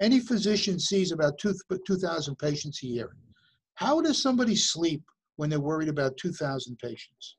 [0.00, 3.14] Any physician sees about 2,000 patients a year.
[3.74, 5.02] How does somebody sleep
[5.36, 7.36] when they're worried about 2,000 patients?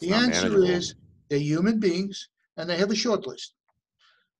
[0.00, 0.70] The answer manageable.
[0.70, 0.94] is
[1.28, 3.54] they're human beings and they have a short list.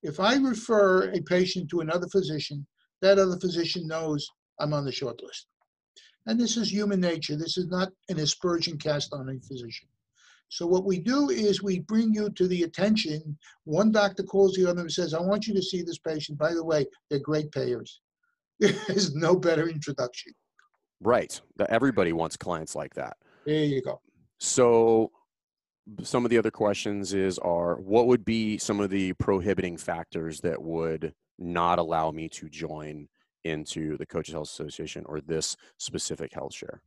[0.02, 2.66] If I refer a patient to another physician,
[3.00, 5.46] that other physician knows I'm on the short list.
[6.26, 7.36] And this is human nature.
[7.36, 9.88] This is not an aspersion cast on a physician.
[10.52, 13.38] So what we do is we bring you to the attention.
[13.64, 16.36] One doctor calls the other and says, I want you to see this patient.
[16.36, 18.02] By the way, they're great payers.
[18.60, 20.34] There's no better introduction.
[21.00, 21.40] Right.
[21.70, 23.16] Everybody wants clients like that.
[23.46, 24.02] There you go.
[24.40, 25.10] So
[26.02, 30.42] some of the other questions is are what would be some of the prohibiting factors
[30.42, 33.08] that would not allow me to join
[33.44, 36.80] into the coaches health association or this specific health share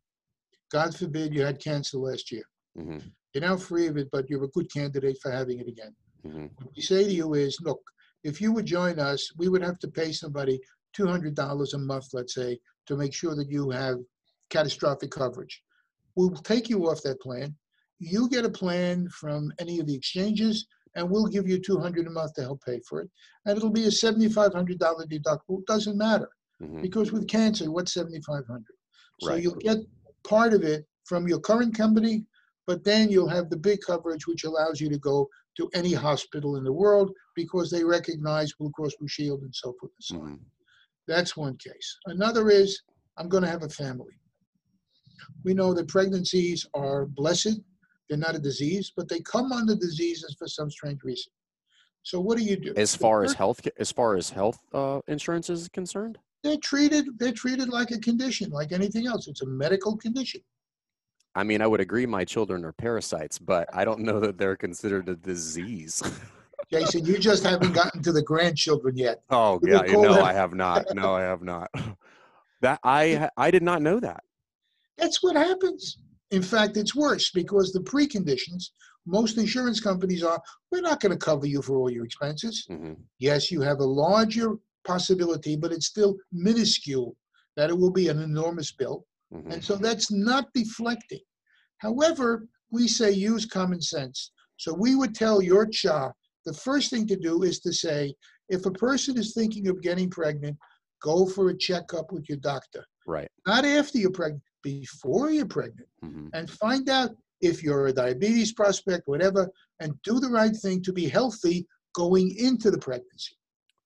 [0.72, 2.44] god forbid you had cancer last year
[2.80, 3.00] mm-hmm.
[3.36, 5.94] You're now free of it but you're a good candidate for having it again.
[6.26, 6.46] Mm-hmm.
[6.56, 7.82] what we say to you is look
[8.24, 10.60] if you would join us we would have to pay somebody
[10.98, 13.98] $200 a month let's say to make sure that you have
[14.50, 15.62] catastrophic coverage.
[16.16, 17.56] We'll take you off that plan.
[18.00, 22.10] You get a plan from any of the exchanges and we'll give you $200 a
[22.10, 23.10] month to help pay for it.
[23.46, 25.60] And it'll be a $7500 deductible.
[25.60, 26.30] It doesn't matter.
[26.64, 26.82] Mm-hmm.
[26.82, 28.64] because with cancer what's 7500
[29.20, 29.44] so right.
[29.44, 29.80] you'll get
[30.26, 32.24] part of it from your current company
[32.68, 36.58] but then you'll have the big coverage which allows you to go to any hospital
[36.58, 40.16] in the world because they recognize blue cross blue shield and so forth and so
[40.16, 40.34] mm-hmm.
[40.34, 40.40] on
[41.08, 42.82] that's one case another is
[43.18, 44.14] i'm going to have a family
[45.44, 47.60] we know that pregnancies are blessed
[48.10, 51.32] they're not a disease, but they come under diseases for some strange reason.
[52.04, 52.74] So what do you do?
[52.76, 57.08] As far as health, as far as health uh, insurance is concerned, they're treated.
[57.18, 59.28] They're treated like a condition, like anything else.
[59.28, 60.42] It's a medical condition.
[61.36, 64.56] I mean, I would agree my children are parasites, but I don't know that they're
[64.56, 66.02] considered a disease.
[66.72, 69.22] Jason, you just haven't gotten to the grandchildren yet.
[69.30, 70.86] Oh yeah, you know I have not.
[70.96, 71.70] No, I have not.
[72.62, 74.24] That I I did not know that.
[74.98, 75.98] That's what happens.
[76.32, 78.70] In fact, it's worse because the preconditions,
[79.06, 82.66] most insurance companies are, we're not going to cover you for all your expenses.
[82.70, 82.94] Mm-hmm.
[83.20, 87.16] Yes, you have a larger possibility, but it's still minuscule
[87.56, 89.06] that it will be an enormous bill.
[89.36, 89.52] Mm-hmm.
[89.52, 91.20] And so that's not deflecting.
[91.80, 94.32] However, we say use common sense.
[94.58, 96.14] So we would tell your child
[96.46, 98.14] the first thing to do is to say,
[98.50, 100.58] if a person is thinking of getting pregnant,
[101.02, 102.86] go for a checkup with your doctor.
[103.08, 103.30] Right.
[103.46, 106.28] Not after you're pregnant before you're pregnant mm-hmm.
[106.34, 110.94] and find out if you're a diabetes prospect, whatever, and do the right thing to
[110.94, 113.36] be healthy going into the pregnancy.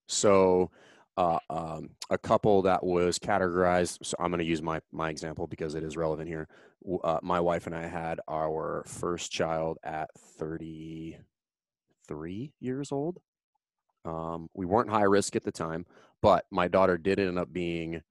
[0.08, 0.72] So,
[1.20, 3.98] uh, um, a couple that was categorized.
[4.04, 6.48] So I'm going to use my my example because it is relevant here.
[7.04, 13.18] Uh, my wife and I had our first child at 33 years old.
[14.06, 15.86] Um, we weren't high risk at the time,
[16.22, 18.02] but my daughter did end up being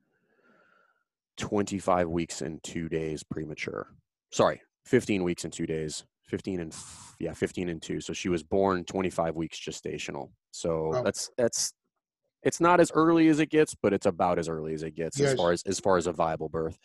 [1.39, 3.87] 25 weeks and two days premature.
[4.31, 6.05] Sorry, 15 weeks and two days.
[6.27, 6.77] 15 and
[7.21, 8.03] yeah, 15 and two.
[8.03, 10.29] So she was born 25 weeks gestational.
[10.51, 11.73] So that's that's
[12.43, 15.19] it's not as early as it gets, but it's about as early as it gets
[15.19, 15.33] yes.
[15.33, 16.79] as far as as far as a viable birth.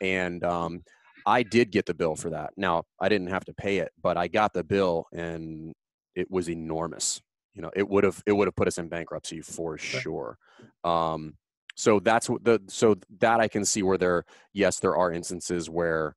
[0.00, 0.82] And um,
[1.26, 2.50] I did get the bill for that.
[2.56, 5.74] Now I didn't have to pay it, but I got the bill and
[6.14, 7.20] it was enormous.
[7.54, 10.38] You know, it would have it would have put us in bankruptcy for sure.
[10.84, 11.34] Um,
[11.74, 15.70] so that's what the so that i can see where there yes there are instances
[15.70, 16.16] where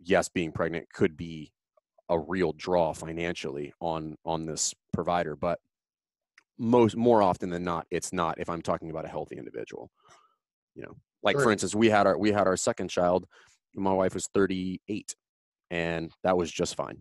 [0.00, 1.52] yes being pregnant could be
[2.08, 5.60] a real draw financially on on this provider but
[6.58, 9.90] most more often than not it's not if i'm talking about a healthy individual
[10.74, 13.26] you know like for instance we had our we had our second child
[13.74, 15.14] my wife was 38
[15.70, 16.98] and that was just fine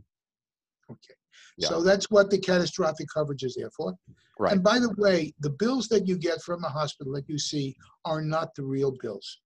[0.90, 1.14] okay
[1.58, 1.70] yeah.
[1.70, 3.96] So that's what the catastrophic coverage is there for.
[4.40, 4.54] Right.
[4.54, 7.76] And by the way, the bills that you get from a hospital that you see
[8.06, 9.40] are not the real bills.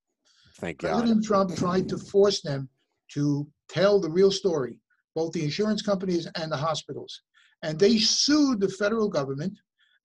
[0.60, 0.90] Thank you.
[0.90, 2.70] President Trump tried to force them
[3.14, 4.80] to tell the real story,
[5.14, 7.22] both the insurance companies and the hospitals.
[7.64, 9.58] And they sued the federal government.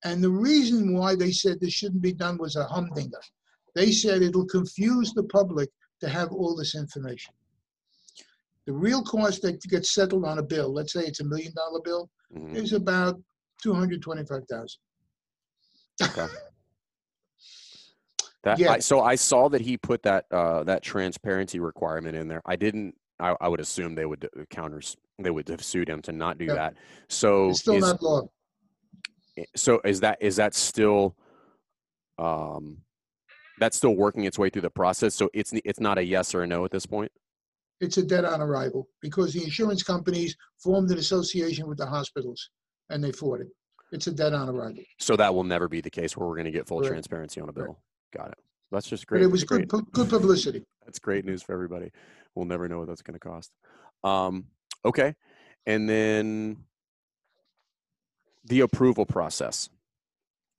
[0.04, 3.20] And the reason why they said this shouldn't be done was a humdinger.
[3.74, 5.68] They said it'll confuse the public
[6.00, 7.34] to have all this information.
[8.66, 11.80] The real cost that gets settled on a bill, let's say it's a million dollar
[11.82, 12.56] bill, mm-hmm.
[12.56, 13.20] is about
[13.62, 14.80] two hundred twenty-five thousand.
[16.02, 16.26] Okay.
[18.42, 18.72] That yeah.
[18.72, 22.40] I, so I saw that he put that uh, that transparency requirement in there.
[22.46, 22.94] I didn't.
[23.18, 24.96] I, I would assume they would uh, counters.
[25.18, 26.54] They would have sued him to not do yeah.
[26.54, 26.74] that.
[27.08, 28.22] So it's still is, not law.
[29.56, 31.16] So is that is that still?
[32.18, 32.78] Um,
[33.58, 35.14] that's still working its way through the process.
[35.14, 37.12] So it's it's not a yes or a no at this point.
[37.80, 42.50] It's a dead on arrival because the insurance companies formed an association with the hospitals
[42.90, 43.48] and they fought it.
[43.92, 44.82] It's a dead on arrival.
[44.98, 46.92] So that will never be the case where we're going to get full Correct.
[46.92, 47.78] transparency on a bill.
[48.14, 48.38] Got it.
[48.70, 49.22] That's just But great.
[49.22, 49.90] it was good, great.
[49.92, 50.62] good publicity.
[50.84, 51.90] That's great news for everybody.
[52.34, 53.50] We'll never know what that's going to cost.
[54.04, 54.44] Um,
[54.84, 55.14] okay,
[55.66, 56.58] and then
[58.44, 59.68] the approval process.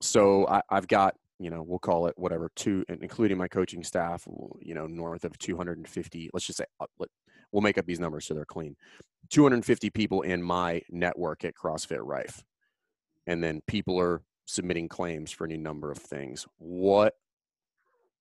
[0.02, 4.28] So I, I've got you know we'll call it whatever two, including my coaching staff.
[4.60, 6.30] You know, north of 250.
[6.34, 6.86] Let's just say uh,
[7.52, 8.76] we'll make up these numbers so they're clean.
[9.30, 12.44] 250 people in my network at CrossFit Rife,
[13.28, 16.46] and then people are submitting claims for any number of things.
[16.58, 17.14] What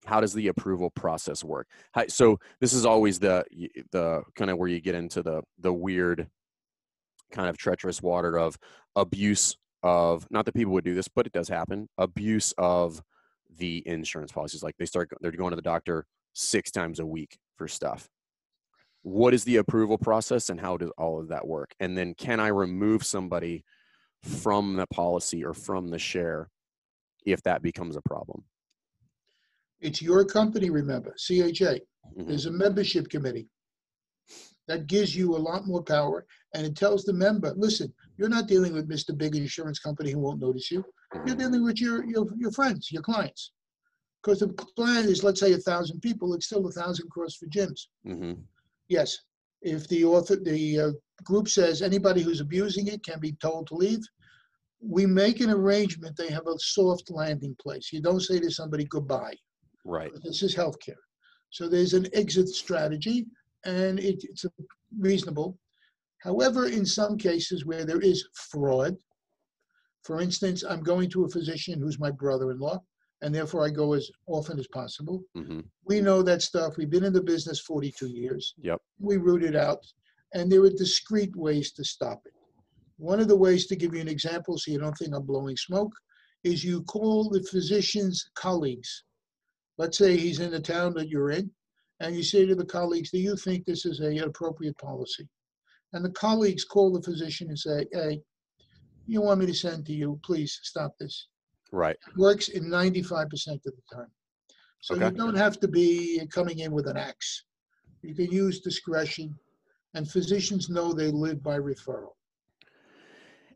[0.06, 1.68] how does the approval process work
[2.08, 3.44] so this is always the
[3.92, 6.26] the kind of where you get into the the weird
[7.30, 8.58] kind of treacherous water of
[8.96, 13.02] abuse of not that people would do this but it does happen abuse of
[13.58, 17.38] the insurance policies like they start they're going to the doctor six times a week
[17.56, 18.08] for stuff
[19.02, 22.38] what is the approval process and how does all of that work and then can
[22.40, 23.64] i remove somebody
[24.22, 26.48] from the policy or from the share
[27.24, 28.44] if that becomes a problem
[29.80, 31.80] It's your company, remember, CHA.
[32.14, 32.26] Mhm.
[32.26, 33.48] There's a membership committee.
[34.70, 38.46] That gives you a lot more power and it tells the member, listen, you're not
[38.46, 39.18] dealing with Mr.
[39.18, 40.84] Big Insurance Company who won't notice you.
[41.12, 41.38] You're Mhm.
[41.38, 43.50] dealing with your, your, your friends, your clients.
[44.22, 47.88] Because the client is, let's say, a thousand people, it's still a thousand CrossFit gyms.
[48.06, 48.44] Mhm.
[48.86, 49.18] Yes,
[49.60, 50.92] if the author, the uh,
[51.24, 54.04] group says anybody who's abusing it can be told to leave,
[54.78, 57.92] we make an arrangement, they have a soft landing place.
[57.92, 59.34] You don't say to somebody goodbye.
[59.84, 60.12] Right.
[60.22, 61.02] This is healthcare.
[61.50, 63.26] So there's an exit strategy
[63.64, 64.44] and it, it's
[64.98, 65.58] reasonable.
[66.18, 68.96] However, in some cases where there is fraud,
[70.04, 72.82] for instance, I'm going to a physician who's my brother-in-law,
[73.22, 75.22] and therefore I go as often as possible.
[75.34, 76.76] hmm We know that stuff.
[76.76, 78.54] We've been in the business 42 years.
[78.62, 78.80] Yep.
[78.98, 79.84] We root it out,
[80.34, 82.32] and there are discrete ways to stop it.
[82.96, 85.56] One of the ways to give you an example, so you don't think I'm blowing
[85.56, 85.92] smoke,
[86.44, 89.04] is you call the physician's colleagues.
[89.78, 91.50] Let's say he's in the town that you're in,
[92.00, 95.28] and you say to the colleagues, "Do you think this is a appropriate policy?"
[95.92, 98.22] And the colleagues call the physician and say, "Hey,
[99.06, 100.20] you want me to send to you?
[100.24, 101.28] Please stop this."
[101.72, 101.96] Right.
[102.16, 104.12] works in 95% of the time.
[104.80, 107.44] So you don't have to be coming in with an axe.
[108.02, 109.38] You can use discretion,
[109.94, 112.14] and physicians know they live by referral.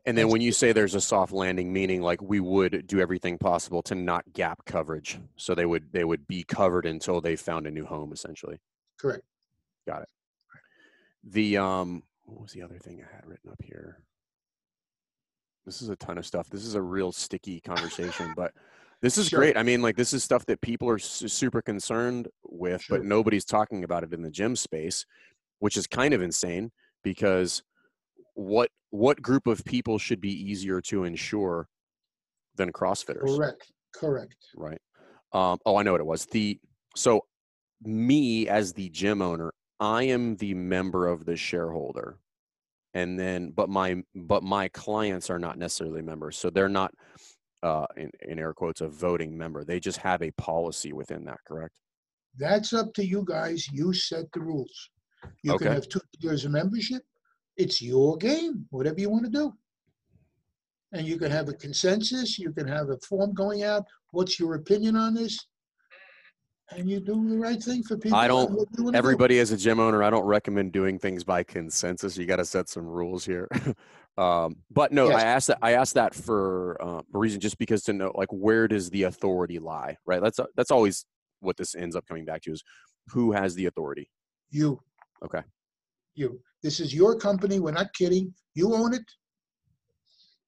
[0.07, 3.37] And then when you say there's a soft landing, meaning like we would do everything
[3.39, 7.65] possible to not gap coverage, so they would they would be covered until they found
[7.65, 8.59] a new home, essentially.
[8.99, 9.23] Correct.
[9.87, 10.09] Got it.
[11.23, 13.97] The um, what was the other thing I had written up here?
[15.65, 16.49] This is a ton of stuff.
[16.51, 18.53] This is a real sticky conversation, but
[19.01, 19.39] this is Sure.
[19.39, 19.57] great.
[19.57, 22.99] I mean, like this is stuff that people are su- super concerned with, Sure.
[22.99, 25.07] but nobody's talking about it in the gym space,
[25.57, 26.71] which is kind of insane
[27.03, 27.63] because
[28.35, 31.67] what what group of people should be easier to insure
[32.55, 33.35] than CrossFitters?
[33.35, 33.71] Correct.
[33.93, 34.35] Correct.
[34.55, 34.79] right?
[35.33, 36.25] Um, oh, I know what it was.
[36.25, 36.59] The
[36.95, 37.21] so
[37.83, 42.19] me as the gym owner, I am the member of the shareholder,
[42.93, 46.93] and then but my but my clients are not necessarily members, so they're not
[47.63, 49.63] uh, in, in air quotes a voting member.
[49.63, 51.39] They just have a policy within that.
[51.47, 51.73] Correct?
[52.37, 53.67] That's up to you guys.
[53.71, 54.89] You set the rules.
[55.41, 55.65] You Okay.
[55.65, 57.03] can have two years of membership.
[57.57, 59.53] It's your game, whatever you want to do.
[60.91, 62.37] And you can have a consensus.
[62.39, 63.83] You can have a form going out.
[64.11, 65.37] What's your opinion on this?
[66.71, 68.17] And you do the right thing for people.
[68.17, 68.91] I don't- do.
[68.93, 72.17] Everybody as a gym owner, I don't recommend doing things by consensus.
[72.17, 73.47] You got to set some rules here.
[74.17, 75.21] um, but no, Yes.
[75.21, 75.57] I asked that.
[75.61, 79.03] I asked that for uh, a reason, just because to know like where does the
[79.03, 80.21] authority lie, right?
[80.21, 81.05] That's that's always
[81.41, 82.63] what this ends up coming back to is
[83.09, 84.09] who has the authority.
[84.49, 84.79] You.
[85.23, 85.41] Okay.
[86.15, 86.39] You.
[86.63, 87.59] This is your company.
[87.59, 88.33] We're not kidding.
[88.55, 89.03] You own it.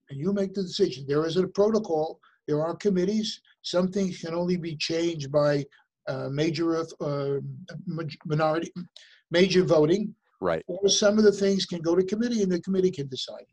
[0.09, 1.05] And you make the decision.
[1.07, 2.19] There is a protocol.
[2.47, 3.41] There are committees.
[3.61, 5.65] Some things can only be changed by
[6.07, 7.39] uh, major of, uh,
[8.25, 8.71] minority,
[9.29, 10.63] major voting, Right.
[10.67, 13.45] or some of the things can go to committee and the committee can decide.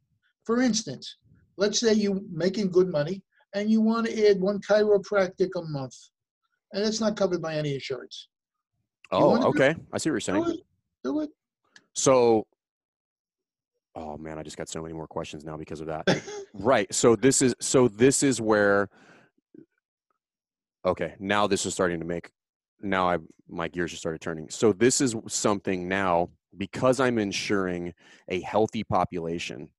[0.44, 1.16] For instance,
[1.56, 3.22] let's say you're making good money
[3.54, 5.96] and you want to add one chiropractic a month,
[6.72, 8.28] and it's not covered by any insurance.
[9.10, 9.74] Oh, do- okay.
[9.92, 10.44] I see what you're saying.
[10.44, 10.60] Do it.
[11.02, 11.30] Do it.
[11.94, 12.46] So,
[13.94, 16.04] oh man, I just got so many more questions now because of that.
[16.54, 16.92] right.
[16.92, 18.88] So this is so this is where.
[20.86, 22.30] Okay, now this is starting to make.
[22.80, 23.18] Now I
[23.48, 24.50] my gears have started turning.
[24.50, 27.92] So this is something now because I'm insuring
[28.28, 29.70] a healthy population.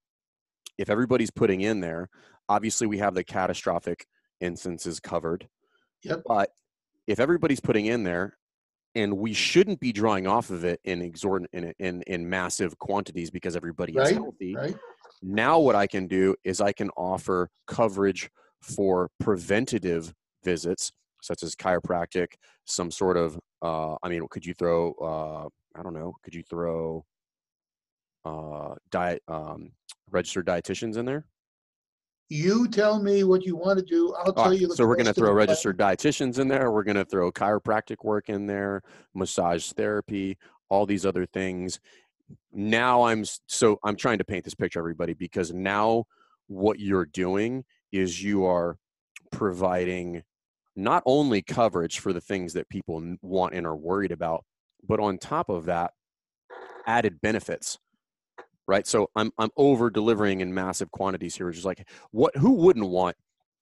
[0.78, 2.09] If everybody's putting in there,
[2.49, 4.05] obviously we have the catastrophic
[4.41, 5.47] instances covered.
[6.03, 6.24] Yep.
[6.26, 6.49] But
[7.07, 8.38] if everybody's putting in there,
[8.95, 13.29] and we shouldn't be drawing off of it in exorbitant in, in, in massive quantities
[13.29, 14.55] because everybody is healthy.
[14.55, 14.75] right?
[15.21, 18.29] Now, what I can do is I can offer coverage
[18.61, 20.91] for preventative visits,
[21.21, 22.27] such as chiropractic,
[22.65, 26.43] some sort of, uh, I mean, could you throw, uh, I don't know, could you
[26.43, 27.05] throw
[28.23, 29.71] uh, diet, um,
[30.09, 31.25] registered dietitians in there?
[32.30, 34.13] You tell me what you want to do.
[34.15, 34.67] I'll tell right, you.
[34.67, 36.71] the so we're going to throw registered dietitians in there.
[36.71, 38.82] We're going to throw chiropractic work in there,
[39.13, 40.38] massage therapy,
[40.69, 41.80] all these other things.
[42.51, 46.05] Now I'm so I'm trying to paint this picture, everybody, because now
[46.47, 48.78] what you're doing is you are
[49.32, 50.23] providing
[50.76, 54.43] not only coverage for the things that people want and are worried about,
[54.88, 55.91] but on top of that,
[56.88, 57.78] added benefits.
[58.68, 58.88] Right.
[58.88, 62.89] So I'm I'm over delivering in massive quantities here, which is like what who wouldn't
[62.89, 63.16] want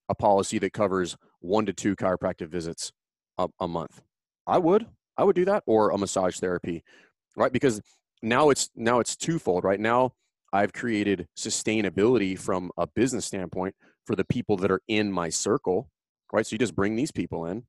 [0.10, 2.92] a policy that covers one to two chiropractic visits
[3.38, 4.02] a, a month.
[4.48, 4.88] I would,
[5.18, 6.84] I would do that, or a massage therapy,
[7.36, 7.52] right?
[7.52, 7.82] Because
[8.22, 9.80] now it's now it's twofold, right?
[9.80, 10.14] Now
[10.54, 13.76] I've created sustainability from a business standpoint
[14.06, 15.90] for the people that are in my circle,
[16.32, 16.46] right?
[16.46, 17.64] So you just bring these people in.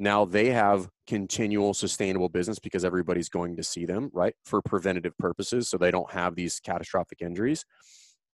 [0.00, 4.34] Now they have continual sustainable business because everybody's going to see them, right?
[4.46, 7.66] For preventative purposes, so they don't have these catastrophic injuries.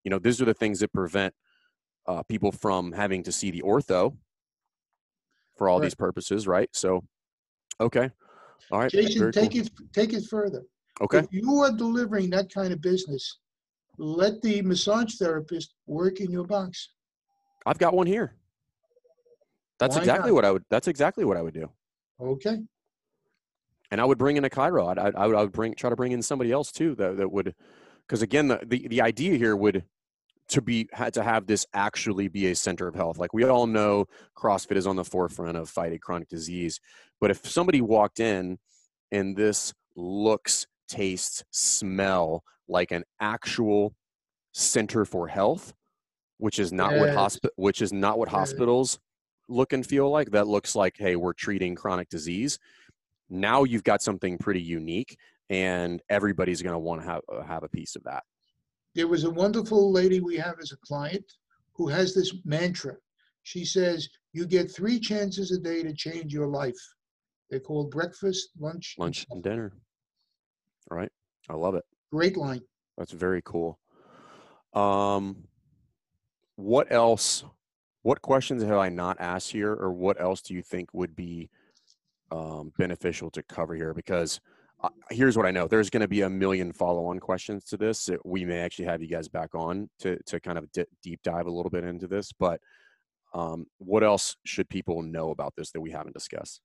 [0.03, 1.34] You know, these are the things that prevent
[2.07, 4.16] uh, people from having to see the ortho
[5.57, 5.86] for all Right.
[5.86, 6.70] these purposes, right?
[6.72, 7.03] So,
[7.82, 8.11] okay,
[8.72, 9.61] all right, Jason, very take cool.
[9.61, 10.61] it take it further.
[11.01, 13.39] Okay, If you are delivering that kind of business,
[13.97, 16.89] let the massage therapist work in your box.
[17.66, 18.36] I've got one here.
[19.80, 20.36] That's Why exactly not?
[20.36, 20.63] what I would.
[20.69, 21.69] That's exactly what I would do.
[22.21, 22.59] Okay.
[23.91, 24.97] And I would bring in a chiro.
[24.97, 27.32] I'd, I would, I would bring try to bring in somebody else too that that
[27.32, 27.53] would,
[28.07, 29.84] because again, the, the the idea here would
[30.49, 33.17] to be had to have this actually be a center of health.
[33.17, 34.05] Like we all know,
[34.38, 36.80] CrossFit is on the forefront of fighting chronic disease.
[37.19, 38.59] But if somebody walked in
[39.11, 43.95] and this looks, tastes, smell like an actual
[44.53, 45.73] center for health,
[46.38, 47.15] which is not what Yes.
[47.15, 48.36] hospi- which is not what Yes.
[48.36, 48.99] hospitals
[49.47, 50.31] look and feel like.
[50.31, 52.59] That looks like, hey, we're treating chronic disease.
[53.29, 55.17] Now you've got something pretty unique,
[55.49, 58.23] and everybody's going to want to have uh, have a piece of that.
[58.93, 61.25] There was a wonderful lady we have as a client
[61.73, 62.95] who has this mantra.
[63.43, 66.77] She says, You get three chances a day to change your life.
[67.49, 69.73] They're called breakfast, lunch, Lunch and dinner.
[70.89, 71.11] All right,
[71.49, 71.83] I love it.
[72.11, 72.61] Great line.
[72.97, 73.79] That's very cool.
[74.73, 75.47] Um,
[76.55, 77.43] what else?
[78.05, 81.49] What questions have I not asked here, or what else do you think would be
[82.29, 83.95] um, beneficial to cover here?
[83.95, 84.39] Because
[84.83, 88.07] uh, here's what I know: there's going to be a million follow-on questions to this.
[88.23, 91.47] We may actually have you guys back on to to kind of di- deep dive
[91.47, 92.31] a little bit into this.
[92.31, 92.61] But
[93.33, 96.61] um, what else should people know about this that we haven't discussed?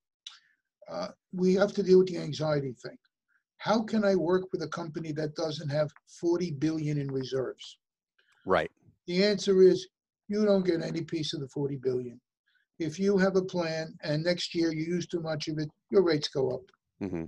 [0.93, 2.99] Uh, we have to deal with the anxiety thing.
[3.57, 7.79] How can I work with a company that doesn't have 40 billion in reserves?
[8.45, 8.71] Right.
[9.07, 9.89] The answer is
[10.31, 12.19] you don't get any piece of the 40 billion.
[12.79, 16.03] If you have a plan and next year you use too much of it, your
[16.03, 16.63] rates go up.
[17.01, 17.25] hmm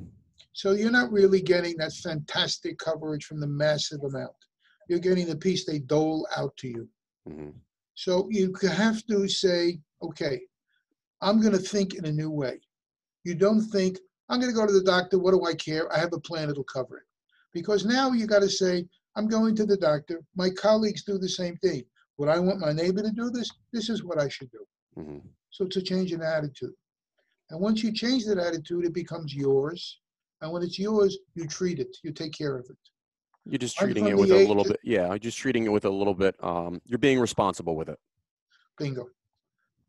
[0.53, 4.38] So you're not really getting that fantastic coverage from the massive amount.
[4.88, 6.88] You're getting the piece they dole out to you.
[7.28, 7.50] hmm
[7.94, 10.40] So you have to say, okay,
[11.20, 12.61] I'm going to think in a new way.
[13.24, 13.98] You don't think,
[14.28, 15.18] I'm going to go to the doctor.
[15.18, 15.92] What do I care?
[15.92, 17.09] I have a plan, it'll cover it.
[17.53, 18.86] Because now you got to say,
[19.16, 20.22] I'm going to the doctor.
[20.34, 21.82] My colleagues do the same thing.
[22.18, 23.50] Would I want my neighbor to do this?
[23.72, 24.64] This is what I should do.
[24.94, 25.18] hmm
[25.50, 26.72] So it's a change in attitude.
[27.50, 30.00] And once you change that attitude, it becomes yours.
[30.40, 32.76] And when it's yours, you treat it, you take care of it.
[33.44, 34.78] You're just treating it with a little bit.
[34.84, 36.36] Yeah, you're just treating it with a little bit.
[36.42, 37.98] Um, you're being responsible with it.
[38.78, 39.08] Bingo.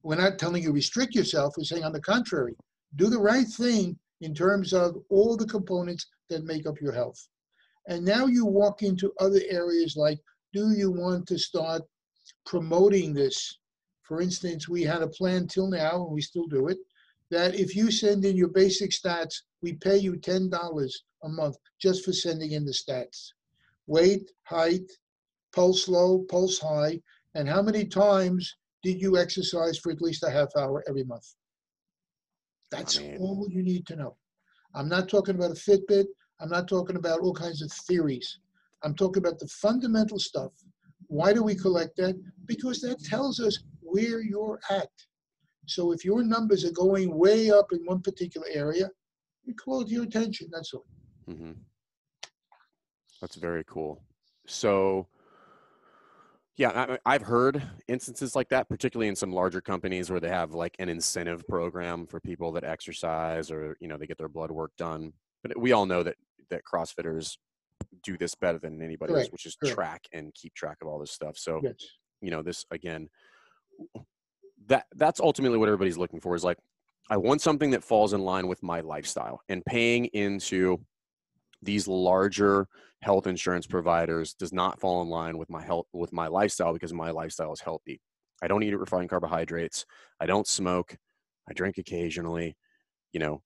[0.01, 1.53] We're not telling you restrict yourself.
[1.57, 2.55] We're saying, on the contrary,
[2.95, 7.27] do the right thing in terms of all the components that make up your health.
[7.87, 10.19] And now you walk into other areas like,
[10.53, 11.81] do you want to start
[12.45, 13.59] promoting this?
[14.03, 16.77] For instance, we had a plan till now, and we still do it,
[17.31, 20.91] that if you send in your basic stats, we pay you $10
[21.23, 23.31] a month just for sending in the stats.
[23.87, 24.89] Weight, height,
[25.53, 26.99] pulse low, pulse high,
[27.35, 31.25] and how many times did you exercise for at least a half hour every month?
[32.71, 34.17] That's mean- all you need to know.
[34.75, 36.07] I'm not talking about a Fitbit.
[36.39, 38.39] I'm not talking about all kinds of theories.
[38.83, 40.51] I'm talking about the fundamental stuff.
[41.13, 42.15] Why do we collect that?
[42.47, 44.89] Because that tells us where you're at.
[45.67, 48.89] So if your numbers are going way up in one particular area,
[49.45, 50.49] we call it your attention.
[50.51, 50.85] That's all.
[51.27, 51.51] hmm
[53.21, 54.01] That's very cool.
[54.47, 55.07] So,
[56.57, 56.71] Yeah,
[57.05, 60.75] I, I've heard instances like that, particularly in some larger companies where they have like
[60.79, 64.71] an incentive program for people that exercise or you know they get their blood work
[64.77, 65.13] done.
[65.43, 66.15] But we all know that
[66.49, 67.37] that CrossFitters
[68.03, 69.75] do this better than anybody Correct, else, which is correct.
[69.75, 71.37] track and keep track of all this stuff.
[71.37, 71.75] So Yes.
[72.21, 73.09] you know this again
[74.67, 76.57] that that's ultimately what everybody's looking for is like
[77.09, 80.79] i want something that falls in line with my lifestyle and paying into
[81.61, 82.67] these larger
[83.01, 86.93] health insurance providers does not fall in line with my health with my lifestyle because
[86.93, 87.99] my lifestyle is healthy
[88.41, 89.85] i don't eat refined carbohydrates
[90.21, 90.95] i don't smoke
[91.49, 92.55] i drink occasionally
[93.11, 93.41] you know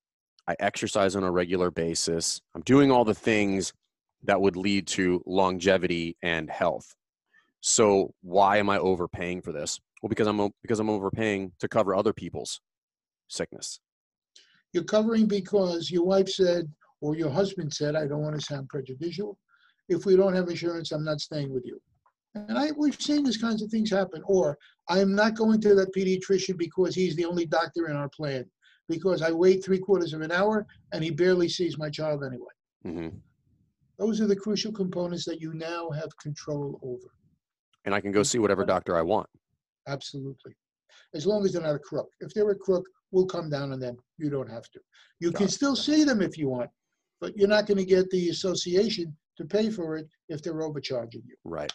[0.48, 3.74] i exercise on a regular basis i'm doing all the things
[4.28, 6.96] that would lead to longevity and health
[7.62, 9.80] so why am I overpaying for this?
[10.02, 12.62] Well, because I'm because I'm overpaying to cover other people's
[13.28, 13.80] sickness.
[14.74, 16.72] You're covering because your wife said,
[17.02, 19.38] or your husband said, I don't want to sound prejudicial.
[19.90, 21.82] If we don't have insurance, I'm not staying with you.
[22.36, 24.22] And I, we've seen these kinds of things happen.
[24.26, 24.58] Or
[24.90, 28.46] I am not going to that pediatrician because he's the only doctor in our plan.
[28.90, 32.54] Because I wait three quarters of an hour and he barely sees my child anyway.
[32.84, 33.18] hmm
[33.98, 37.12] Those are the crucial components that you now have control over.
[37.86, 39.28] And I can go see whatever doctor I want.
[39.88, 40.54] Absolutely.
[41.16, 42.10] As long as they're not a crook.
[42.20, 43.98] If they're a crook, we'll come down on them.
[44.18, 44.80] You don't have to.
[45.20, 46.70] You can still see them if you want,
[47.22, 51.24] but you're not going to get the association to pay for it if they're overcharging
[51.26, 51.36] you.
[51.44, 51.72] Right.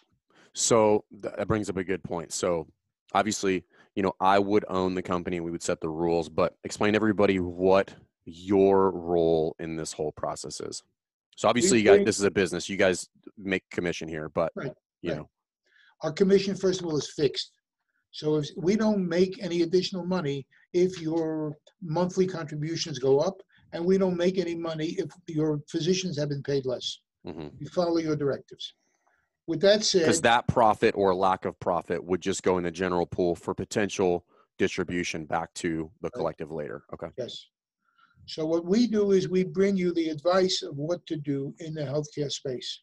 [0.55, 2.33] So that brings up a good point.
[2.33, 2.69] So
[3.15, 3.65] obviously,
[3.95, 6.93] you know, I would own the company and we would set the rules, but explain
[6.93, 7.95] to everybody what
[8.25, 10.83] your role in this whole process is.
[11.37, 12.69] So obviously, you guys, this is a business.
[12.69, 13.09] You guys
[13.39, 15.19] make commission here, but Right, you right.
[15.19, 15.29] know,
[16.03, 17.53] Our commission, first of all, is fixed.
[18.11, 23.37] So if we don't make any additional money if your monthly contributions go up,
[23.73, 26.99] and we don't make any money if your physicians have been paid less.
[27.27, 27.53] mhm.
[27.59, 28.75] You follow your directives.
[29.47, 32.71] With that said, because that profit or lack of profit would just go in the
[32.71, 34.27] general pool for potential
[34.59, 36.83] distribution back to the collective later.
[36.93, 37.09] Okay.
[37.17, 37.47] Yes.
[38.27, 41.75] So what we do is we bring you the advice of what to do in
[41.75, 42.81] the healthcare space.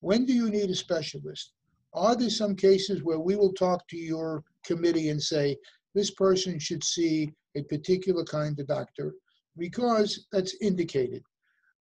[0.00, 1.52] When do you need a specialist?
[1.94, 5.56] Are there some cases where we will talk to your committee and say,
[5.94, 9.14] this person should see a particular kind of doctor
[9.56, 11.22] because that's indicated.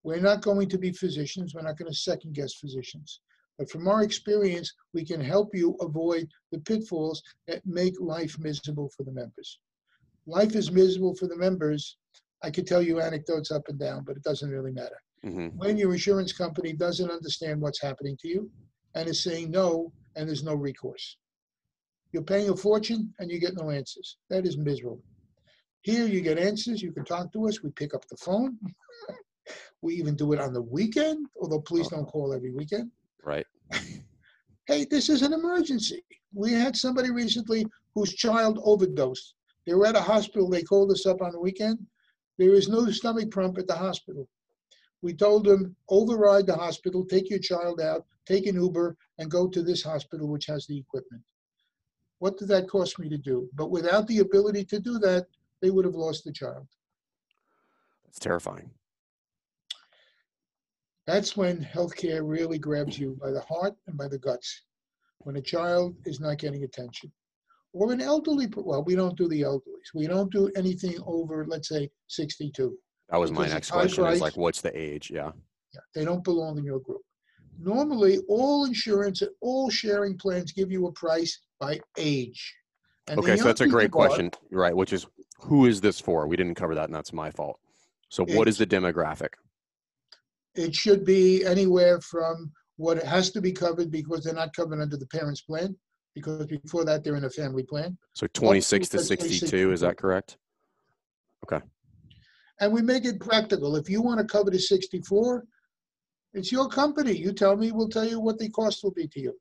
[0.04, 1.54] We're not going to be physicians.
[1.54, 3.22] We're not going to second guess physicians.
[3.58, 8.90] But from our experience, we can help you avoid the pitfalls that make life miserable
[8.96, 9.60] for the members.
[10.26, 11.98] Life is miserable for the members
[12.44, 15.00] I could tell you anecdotes up and down, but it doesn't really matter.
[15.24, 18.52] hmm When your insurance company doesn't understand what's happening to you
[18.96, 21.18] and is saying no, and there's no recourse.
[22.12, 24.18] You're paying a fortune and you get no answers.
[24.30, 25.04] That is miserable.
[25.82, 26.82] Here you get answers.
[26.82, 27.62] You can talk to us.
[27.62, 28.58] We pick up the phone.
[29.82, 32.92] we even do it on the weekend, although please don't call every weekend.
[33.24, 33.46] Right.
[34.68, 36.04] Hey, this is an emergency.
[36.34, 37.66] We had somebody recently
[37.96, 39.34] whose child overdosed.
[39.66, 40.50] They were at a hospital.
[40.50, 41.80] They called us up on the weekend.
[42.38, 44.28] There is no stomach pump at the hospital.
[45.02, 49.48] We told them, override the hospital, take your child out, take an Uber, and go
[49.48, 51.24] to this hospital, which has the equipment.
[52.20, 53.50] What did that cost me to do?
[53.54, 55.28] But without the ability to do that,
[55.62, 56.68] they would have lost the child.
[58.08, 58.72] It's terrifying.
[61.06, 64.64] That's when healthcare really grabs you by the heart and by the guts.
[65.20, 67.12] When a child is not getting attention.
[67.78, 69.90] Or an elderly, well, we don't do the elderlies.
[69.94, 72.76] We don't do anything over, let's say, 62.
[73.10, 74.04] That was my next question.
[74.08, 75.12] Is like, what's the age?
[75.12, 75.32] Yeah.
[75.76, 77.02] Yeah, They don't belong in your group.
[77.60, 82.56] Normally, all insurance and all sharing plans give you a price by age.
[83.08, 84.76] And Okay, so that's a great you are- question, right?
[84.76, 85.06] Which is,
[85.42, 86.26] who is this for?
[86.26, 87.60] We didn't cover that, and that's my fault.
[88.10, 89.34] So, what is the demographic?
[90.56, 94.82] It should be anywhere from what it has to be covered because they're not covered
[94.82, 95.76] under the parents' plan,
[96.18, 97.96] because before that, they're in a family plan.
[98.14, 100.38] So, 26 to 62, is that correct?
[101.46, 101.64] Okay.
[102.60, 103.76] And we make it practical.
[103.76, 105.46] If you want to cover the 64,
[106.34, 107.16] it's your company.
[107.16, 109.34] You tell me, we'll tell you what the cost will be to you.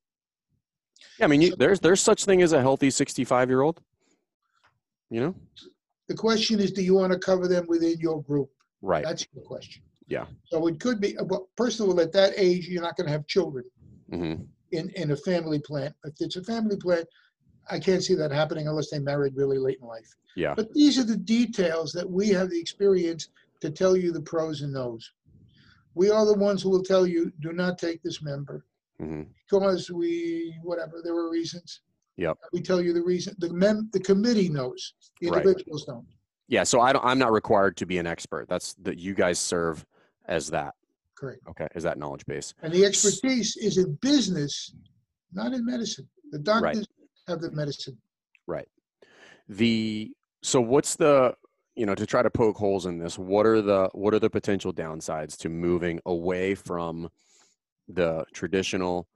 [1.19, 3.81] Yeah, I mean, you, there's there's such thing as a healthy 65 year old.
[5.09, 5.35] You know,
[6.09, 8.51] The question is, do you want to cover them within your group?
[8.83, 9.05] right?
[9.05, 9.83] That's your question.
[10.09, 10.27] Yeah.
[10.47, 13.13] So it could be, well, first of all, at that age, you're not going to
[13.13, 13.65] have children
[14.11, 14.35] hmm
[14.73, 15.95] in, in a family plan.
[16.05, 17.05] If it's a family plan,
[17.71, 20.09] I can't see that happening unless they married really late in life.
[20.37, 20.55] Yeah.
[20.55, 23.29] But these are the details that we have the experience
[23.61, 25.13] to tell you the pros and nos.
[25.95, 28.65] We are the ones who will tell you, do not take this member
[28.99, 31.83] hmm because we, whatever, there were reasons.
[32.17, 32.37] Yep.
[32.53, 35.39] We tell you the reason, the mem, the committee knows, the Right.
[35.47, 36.07] individuals don't.
[36.49, 36.65] Yeah.
[36.65, 37.05] So I don't.
[37.05, 38.49] I'm not required to be an expert.
[38.49, 39.85] That's that you guys serve
[40.27, 40.75] as that.
[41.17, 41.41] Correct.
[41.49, 42.55] Okay, is that knowledge base.
[42.63, 44.75] And the expertise is in business,
[45.33, 46.09] not in medicine.
[46.31, 46.87] The doctors
[47.27, 47.97] have the medicine.
[48.47, 48.69] Right.
[49.49, 50.13] The
[50.43, 51.35] so what's the
[51.75, 54.31] you know to try to poke holes in this what are the what are the
[54.31, 57.09] potential downsides to moving away from
[57.89, 59.07] the traditional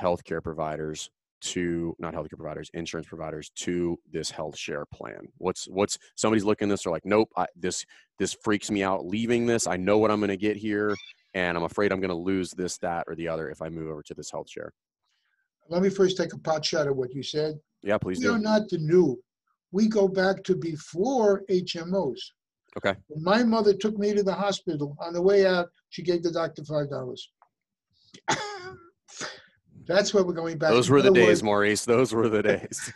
[0.00, 5.98] healthcare providers to not healthcare providers insurance providers to this health share plan what's what's
[6.14, 7.86] somebody's looking at this they're like nope I, this
[8.18, 10.94] this freaks me out leaving this i know what i'm going to get here
[11.34, 13.90] and i'm afraid i'm going to lose this that or the other if i move
[13.90, 14.72] over to this health share
[15.68, 18.34] let me first take a pot shot at what you said yeah please we do
[18.34, 19.18] are not the new
[19.72, 22.18] we go back to before hmos
[22.76, 26.22] okay when my mother took me to the hospital on the way out she gave
[26.22, 27.30] the doctor five dollars
[29.90, 30.70] that's what we're going back.
[30.70, 31.84] Those were the days, words, Maurice.
[31.84, 32.92] Those were the days.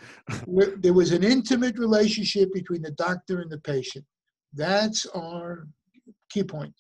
[0.77, 4.05] There was an intimate relationship between the doctor and the patient.
[4.53, 5.67] That's our
[6.31, 6.75] key point.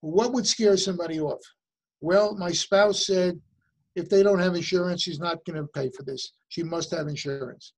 [0.00, 1.40] What would scare somebody off?
[2.00, 3.40] Well, my spouse said
[3.94, 6.32] if they don't have insurance, she's not going to pay for this.
[6.48, 7.72] She must have insurance.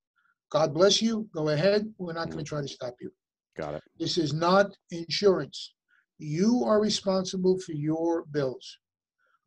[0.50, 1.28] God bless you.
[1.34, 1.92] Go ahead.
[1.98, 2.48] We're not going to mm.
[2.48, 3.10] try to stop you.
[3.56, 3.82] Got it.
[3.98, 5.74] This is not insurance.
[6.18, 8.78] You are responsible for your bills.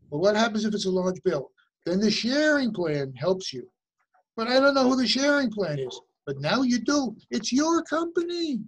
[0.10, 1.50] But what happens if it's a large bill?
[1.86, 3.70] Then the sharing plan helps you.
[4.38, 6.00] But I don't know who the sharing plan is.
[6.26, 7.16] But now you do.
[7.32, 8.60] It's your company.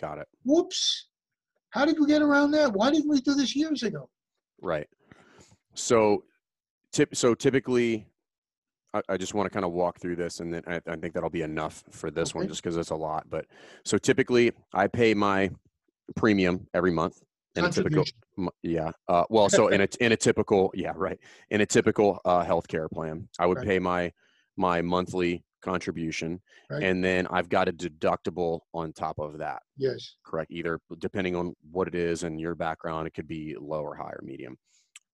[0.00, 0.28] Got it.
[0.44, 1.08] Whoops.
[1.74, 2.72] How did we get around that?
[2.72, 4.08] Why didn't we do this years ago?
[4.62, 4.86] Right.
[5.74, 6.22] So,
[6.92, 7.16] tip.
[7.16, 8.06] So typically,
[8.94, 11.14] I, I just want to kind of walk through this, and then I, I think
[11.14, 13.28] that'll be enough for this one, just because it's a lot.
[13.28, 13.46] But
[13.84, 15.50] so typically, I pay my
[16.14, 17.20] premium every month.
[17.56, 18.04] In a typical,
[18.62, 18.92] yeah.
[19.08, 21.18] Uh, well, so in a in a typical, yeah, right.
[21.50, 23.66] In a typical uh, healthcare plan, I would Right.
[23.66, 24.12] pay my
[24.56, 26.40] my monthly contribution,
[26.70, 26.82] Right.
[26.82, 29.62] and then I've got a deductible on top of that.
[29.76, 30.16] Yes.
[30.24, 33.94] correct either depending on what it is and your background it could be low or
[33.96, 34.56] high or medium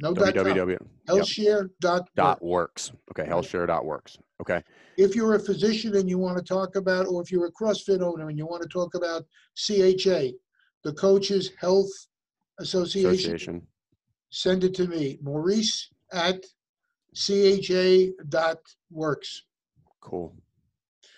[0.00, 2.10] No www yep, Healthshare.works.
[2.16, 3.30] dot works okay Right.
[3.30, 4.62] healthshare dot works okay
[4.96, 8.00] if you're a physician and you want to talk about, or if you're a CrossFit
[8.00, 9.24] owner and you want to talk about
[9.56, 10.30] CHA,
[10.84, 11.90] the Coaches Health
[12.60, 13.66] Association, association
[14.30, 16.44] send it to me, Maurice at
[17.14, 19.42] cha.works.
[20.00, 20.36] cool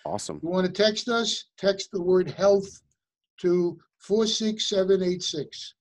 [0.05, 1.45] awesome You want to text us?
[1.57, 2.81] Text the word health
[3.41, 5.75] to 46786.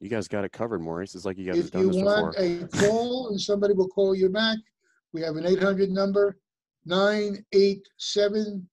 [0.00, 2.22] You guys got it covered maurice it's like you guys have done you this before
[2.22, 4.58] want a call and somebody will call you back,
[5.12, 6.38] we have an 800 number,
[6.84, 8.68] 987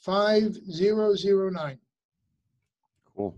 [0.00, 1.78] 5009.
[3.16, 3.34] Cool.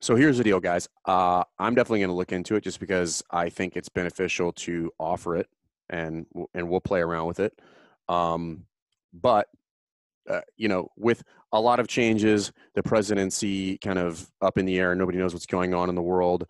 [0.00, 0.88] So here's the deal, guys.
[1.04, 4.90] Uh, I'm definitely going to look into it just because I think it's beneficial to
[4.98, 5.48] offer it,
[5.90, 7.58] and and we'll play around with it.
[8.08, 8.64] Um,
[9.12, 9.48] but
[10.30, 11.22] uh, you know, with
[11.52, 15.46] a lot of changes, the presidency kind of up in the air, nobody knows what's
[15.46, 16.46] going on in the world.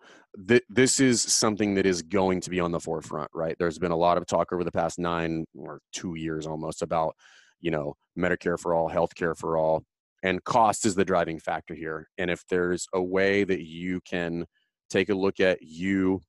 [0.47, 3.55] Th- this is something that is going to be on the forefront, right?
[3.57, 7.15] There's been a lot of talk over the past nine or two years almost about,
[7.59, 9.83] you know, Medicare for all, healthcare for all,
[10.23, 12.07] and cost is the driving factor here.
[12.17, 14.45] And if there's a way that you can
[14.89, 16.21] take a look at you,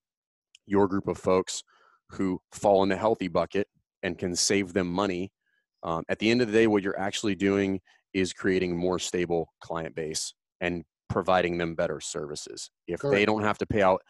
[0.67, 1.63] your group of folks
[2.11, 3.67] who fall in the healthy bucket
[4.03, 5.31] and can save them money,
[5.83, 7.81] um, at the end of the day, what you're actually doing
[8.13, 12.71] is creating more stable client base and providing them better services.
[12.87, 13.15] If Correct.
[13.15, 14.03] they don't have to pay out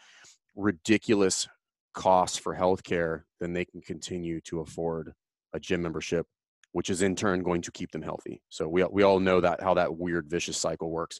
[0.55, 1.47] ridiculous
[1.93, 5.13] costs for healthcare, then they can continue to afford
[5.53, 6.25] a gym membership,
[6.71, 8.41] which is in turn going to keep them healthy.
[8.49, 11.19] So we we all know that how that weird vicious cycle works,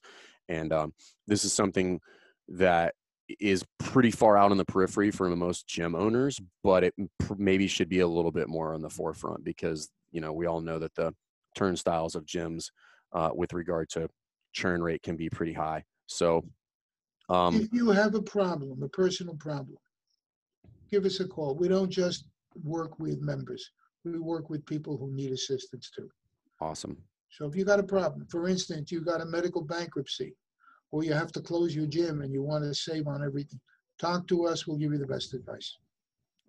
[0.49, 0.93] and um,
[1.28, 1.99] this is something
[2.49, 2.95] that
[3.39, 6.93] is pretty far out in the periphery for most gym owners, but it
[7.38, 10.61] maybe should be a little bit more on the forefront because you know we all
[10.61, 11.14] know that the
[11.55, 12.70] turnstiles of gyms
[13.11, 14.07] uh, with regard to
[14.53, 15.84] churn rate can be pretty high.
[16.07, 16.45] So,
[17.30, 19.78] um, if you have a problem, a personal problem,
[20.89, 21.55] give us a call.
[21.55, 22.26] We don't just
[22.64, 23.72] work with members;
[24.05, 26.09] we work with people who need assistance too.
[26.61, 26.97] Awesome.
[27.30, 30.36] So if you got a problem, for instance, you got a medical bankruptcy,
[30.91, 33.59] or you have to close your gym and you want to save on everything,
[33.97, 34.68] talk to us.
[34.68, 35.80] We'll give you the best advice.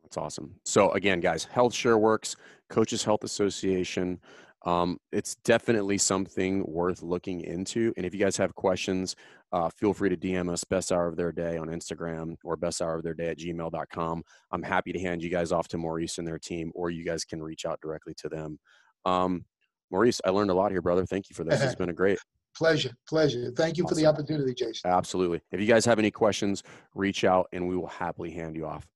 [0.04, 0.54] That's awesome.
[0.64, 2.36] So again, guys, Health Share Works,
[2.68, 4.20] Coaches Health Association.
[4.64, 7.92] Um, it's definitely something worth looking into.
[7.96, 9.16] And if you guys have questions,
[9.52, 12.80] uh, feel free to DM us best hour of their day on Instagram or best
[12.80, 14.22] hour of their day at gmail.com.
[14.52, 17.24] I'm happy to hand you guys off to Maurice and their team, or you guys
[17.24, 18.58] can reach out directly to them.
[19.04, 19.44] Um,
[19.90, 21.04] Maurice, I learned a lot here, brother.
[21.04, 21.60] Thank you for this.
[21.62, 22.18] It's been a great
[22.56, 22.92] pleasure.
[23.08, 23.50] Pleasure.
[23.56, 23.96] Thank you awesome.
[23.96, 24.90] for the opportunity, Jason.
[24.90, 25.40] Absolutely.
[25.52, 26.62] If you guys have any questions,
[26.94, 28.86] reach out and we will happily hand you off.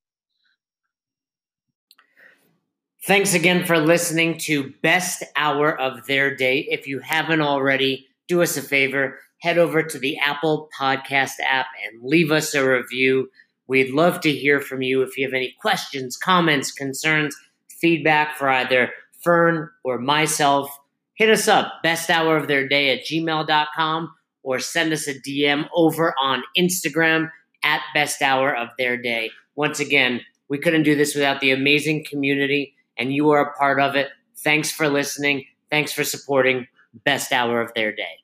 [3.09, 6.69] Thanks again for listening to Best Hour of Their Day.
[6.69, 11.69] If you haven't already, do us a favor, head over to the Apple Podcast app
[11.87, 13.31] and leave us a review.
[13.67, 17.35] We'd love to hear from you if you have any questions, comments, concerns,
[17.71, 18.91] feedback for either
[19.25, 20.69] Fern or myself.
[21.15, 25.67] Hit us up, best hour of their day at gmail.com, or send us a DM
[25.75, 27.31] over on Instagram
[27.65, 29.31] at best hour of their day.
[29.57, 33.81] Once again, we couldn't do this without the amazing community and you are a part
[33.81, 34.09] of it.
[34.39, 35.47] Thanks for listening.
[35.71, 36.67] Thanks for supporting
[37.05, 38.19] Best Hour of Their Day.